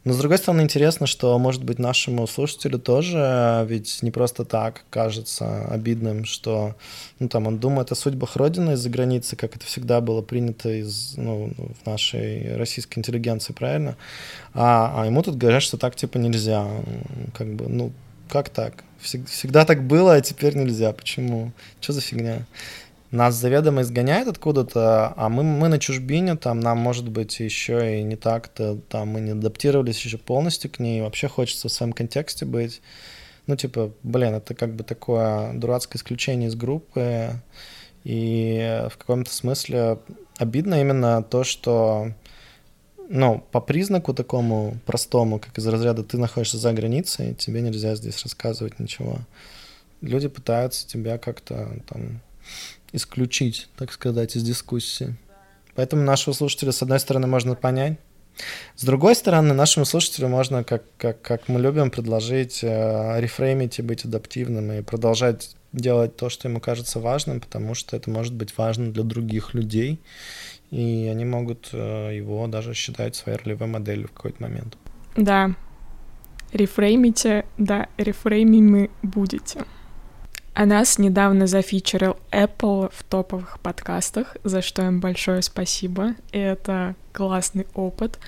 Но, 0.09 0.15
с 0.15 0.17
другой 0.17 0.39
стороны, 0.39 0.63
интересно, 0.63 1.07
что, 1.07 1.39
может 1.39 1.63
быть, 1.65 1.79
нашему 1.79 2.27
слушателю 2.27 2.79
тоже 2.79 3.67
ведь 3.69 4.03
не 4.03 4.11
просто 4.11 4.47
так 4.47 4.85
кажется 4.89 5.67
обидным, 5.67 6.25
что, 6.25 6.77
ну, 7.19 7.29
там, 7.29 7.47
он 7.47 7.59
думает 7.59 7.93
о 7.93 7.95
судьбах 7.95 8.37
Родины 8.37 8.73
из-за 8.73 8.89
границы, 8.89 9.37
как 9.37 9.55
это 9.55 9.67
всегда 9.67 10.01
было 10.01 10.23
принято 10.23 10.71
из, 10.71 11.13
ну, 11.19 11.53
в 11.59 11.87
нашей 11.87 12.57
российской 12.57 13.01
интеллигенции, 13.01 13.53
правильно? 13.53 13.99
А, 14.55 14.95
а 14.97 15.05
ему 15.05 15.23
тут 15.23 15.37
говорят, 15.37 15.63
что 15.63 15.77
так, 15.77 15.95
типа, 15.95 16.17
нельзя. 16.17 16.67
Как 17.35 17.53
бы, 17.53 17.69
ну, 17.69 17.93
как 18.31 18.49
так? 18.49 18.85
Всегда 19.03 19.67
так 19.67 19.87
было, 19.87 20.15
а 20.15 20.21
теперь 20.23 20.57
нельзя. 20.57 20.91
Почему? 20.95 21.53
Что 21.83 21.93
за 21.93 22.01
фигня? 22.01 22.47
Нас 23.11 23.35
заведомо 23.35 23.83
изгоняют 23.83 24.29
откуда-то, 24.29 25.15
а 25.17 25.29
мы, 25.29 25.43
мы 25.43 25.69
на 25.69 25.79
чужбине, 25.79 26.37
там 26.37 26.61
нам, 26.61 26.79
может 26.79 27.09
быть, 27.09 27.41
еще 27.41 28.01
и 28.01 28.03
не 28.03 28.17
так-то, 28.17 28.77
там 28.89 29.09
мы 29.09 29.21
не 29.21 29.31
адаптировались 29.31 30.05
еще 30.05 30.19
полностью 30.19 30.71
к 30.71 30.79
ней, 30.79 31.01
вообще 31.01 31.29
хочется 31.29 31.69
в 31.69 31.73
своем 31.73 31.93
контексте 31.93 32.45
быть. 32.45 32.83
Ну, 33.47 33.57
типа, 33.57 33.93
блин, 34.03 34.35
это 34.35 34.55
как 34.55 34.75
бы 34.75 34.85
такое 34.85 35.55
дурацкое 35.55 35.99
исключение 35.99 36.49
из 36.49 36.55
группы, 36.55 37.41
и 38.05 38.87
в 38.91 38.99
каком-то 38.99 39.33
смысле 39.33 39.99
обидно 40.37 40.81
именно 40.81 41.23
то, 41.23 41.45
что 41.45 42.13
ну, 43.09 43.43
по 43.53 43.61
признаку 43.61 44.13
такому 44.13 44.77
простому, 44.85 45.39
как 45.39 45.57
из 45.57 45.67
разряда 45.67 46.05
ты 46.05 46.19
находишься 46.19 46.59
за 46.59 46.75
границей, 46.75 47.35
тебе 47.35 47.63
нельзя 47.63 47.95
здесь 47.95 48.23
рассказывать 48.23 48.79
ничего. 48.79 49.19
Люди 50.03 50.29
пытаются 50.29 50.87
тебя 50.87 51.17
как-то 51.17 51.81
там 51.89 52.21
исключить, 52.93 53.69
так 53.77 53.93
сказать, 53.93 54.37
из 54.37 54.43
дискуссии. 54.43 55.17
Поэтому 55.75 56.03
нашего 56.03 56.35
слушателя, 56.35 56.73
с 56.73 56.83
одной 56.83 57.01
стороны, 57.01 57.27
можно 57.27 57.55
понять. 57.55 57.99
С 58.77 58.85
другой 58.85 59.15
стороны, 59.15 59.55
нашему 59.55 59.85
слушателю 59.85 60.29
можно, 60.29 60.65
как, 60.65 60.85
как, 60.97 61.21
как 61.23 61.49
мы 61.49 61.61
любим, 61.61 61.91
предложить 61.91 62.61
э, 62.63 63.21
рефреймить 63.21 63.79
и 63.79 63.83
быть 63.83 64.05
адаптивным, 64.05 64.73
и 64.73 64.83
продолжать 64.83 65.57
делать 65.73 66.17
то, 66.17 66.29
что 66.29 66.49
ему 66.49 66.61
кажется 66.61 67.01
важным, 67.01 67.41
потому 67.41 67.75
что 67.75 67.97
это 67.97 68.11
может 68.11 68.35
быть 68.35 68.57
важно 68.57 68.93
для 68.93 69.03
других 69.03 69.55
людей, 69.55 70.01
и 70.71 71.09
они 71.11 71.25
могут 71.25 71.71
э, 71.73 72.13
его 72.15 72.47
даже 72.47 72.75
считать 72.75 73.17
своей 73.17 73.39
ролевой 73.39 73.69
моделью 73.69 74.09
в 74.09 74.13
какой-то 74.13 74.43
момент. 74.43 74.77
Да, 75.17 75.55
рефреймите, 76.53 77.45
да, 77.59 77.89
рефреймимы 77.97 78.91
будете. 79.03 79.65
А 80.59 80.67
нас 80.67 80.99
недавно 80.99 81.47
зафичерил 81.47 82.17
Apple 82.33 82.91
в 82.93 83.05
топовых 83.05 83.61
подкастах, 83.61 84.37
за 84.43 84.61
что 84.61 84.83
им 84.83 84.99
большое 84.99 85.41
спасибо. 85.41 86.17
И 86.33 86.39
это 86.39 86.97
классный 87.13 87.69
опыт. 87.75 88.19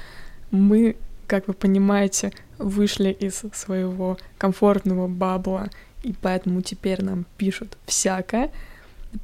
Мы, 0.53 0.95
как 1.27 1.49
вы 1.49 1.55
понимаете, 1.55 2.33
вышли 2.57 3.11
из 3.11 3.43
своего 3.53 4.16
комфортного 4.38 5.09
бабла, 5.09 5.71
и 6.05 6.12
поэтому 6.12 6.62
теперь 6.62 7.03
нам 7.03 7.27
пишут 7.37 7.77
всякое. 7.85 8.53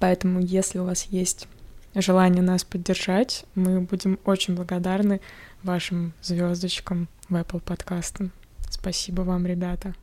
Поэтому, 0.01 0.41
если 0.41 0.81
у 0.81 0.85
вас 0.85 1.05
есть 1.05 1.47
желание 1.95 2.43
нас 2.43 2.65
поддержать, 2.65 3.45
мы 3.55 3.83
будем 3.83 4.19
очень 4.25 4.57
благодарны 4.57 5.21
вашим 5.63 6.13
звездочкам 6.23 7.07
в 7.29 7.37
Apple 7.37 7.61
подкастах. 7.61 8.31
Спасибо 8.69 9.23
вам, 9.23 9.47
ребята. 9.47 9.95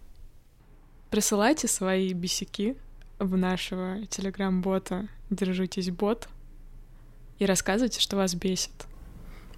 Присылайте 1.09 1.67
свои 1.67 2.13
бесяки 2.13 2.77
в 3.23 3.37
нашего 3.37 4.05
телеграм-бота 4.07 5.07
«Держитесь, 5.29 5.89
бот» 5.89 6.27
и 7.39 7.45
рассказывайте, 7.45 7.99
что 7.99 8.15
вас 8.15 8.35
бесит. 8.35 8.71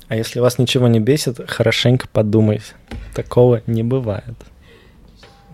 А 0.07 0.15
если 0.15 0.39
вас 0.39 0.59
ничего 0.59 0.87
не 0.87 0.99
бесит, 0.99 1.49
хорошенько 1.49 2.07
подумайте. 2.07 2.73
Такого 3.13 3.61
не 3.65 3.83
бывает. 3.83 4.35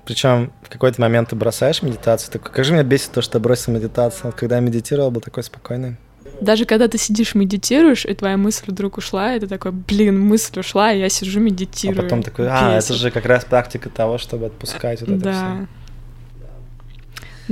Причем 0.05 0.51
в 0.61 0.69
какой-то 0.69 0.99
момент 0.99 1.29
ты 1.29 1.35
бросаешь 1.35 1.81
медитацию, 1.81 2.33
такой, 2.33 2.51
как 2.51 2.65
же 2.65 2.73
меня 2.73 2.83
бесит 2.83 3.11
то, 3.11 3.21
что 3.21 3.37
я 3.37 3.41
бросил 3.41 3.71
медитацию. 3.71 4.25
Вот 4.25 4.35
когда 4.35 4.55
я 4.55 4.61
медитировал, 4.61 5.11
был 5.11 5.21
такой 5.21 5.43
спокойный. 5.43 5.95
Даже 6.41 6.65
когда 6.65 6.87
ты 6.87 6.97
сидишь, 6.97 7.35
медитируешь, 7.35 8.05
и 8.05 8.13
твоя 8.13 8.35
мысль 8.35 8.65
вдруг 8.67 8.97
ушла, 8.97 9.35
и 9.35 9.39
ты 9.39 9.47
такой, 9.47 9.71
блин, 9.71 10.19
мысль 10.19 10.59
ушла, 10.59 10.91
и 10.91 10.99
я 10.99 11.09
сижу, 11.09 11.39
медитирую. 11.39 11.99
А 11.99 12.03
потом 12.03 12.23
такой, 12.23 12.47
а, 12.49 12.75
Бесит. 12.75 12.91
это 12.91 12.99
же 12.99 13.11
как 13.11 13.25
раз 13.25 13.45
практика 13.45 13.89
того, 13.89 14.17
чтобы 14.17 14.47
отпускать 14.47 15.01
вот 15.01 15.09
это 15.09 15.19
да. 15.19 15.31
все. 15.33 15.67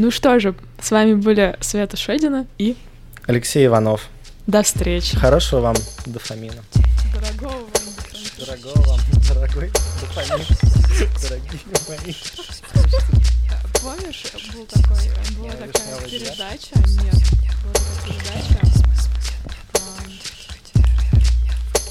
Ну 0.01 0.11
что 0.11 0.39
же, 0.39 0.55
с 0.81 0.91
вами 0.91 1.13
были 1.13 1.57
Света 1.59 1.97
Шедина 1.97 2.47
и 2.57 2.77
Алексей 3.25 3.65
Иванов. 3.65 4.07
До 4.47 4.63
встречи. 4.63 5.17
Хорошего 5.17 5.59
вам 5.59 5.75
дофамина. 6.05 6.63
Дорогого 7.13 7.51
вам 7.51 7.69
дофамина. 7.97 8.29
Дорогого 8.39 8.81
вам, 8.87 8.99
дорогой 9.27 9.71
дофамин. 9.99 10.45
Дорогие 11.21 11.59
мои. 11.89 12.15
Помнишь, 13.81 14.23
был 14.53 14.65
такой, 14.67 15.11
была 15.37 15.51
такая 15.51 16.09
передача, 16.09 16.75
нет, 17.03 17.19
была 17.61 17.73
такая 17.73 18.07
передача, 18.07 18.59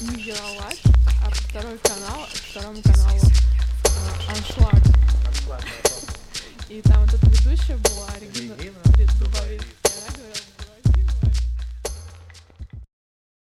не 0.01 0.23
Ералаш, 0.23 0.79
а 1.23 1.29
второй 1.29 1.77
канал, 1.77 2.25
второму 2.33 2.81
каналу 2.81 3.21
Аншлаг. 4.29 5.88
И 6.69 6.83
там 6.83 7.03
вот 7.03 7.11
эта 7.11 7.25
ведущая 7.25 7.77
была, 7.77 8.07
Регина, 8.21 8.53
Регина 8.53 9.11
Дубовик. 9.15 9.78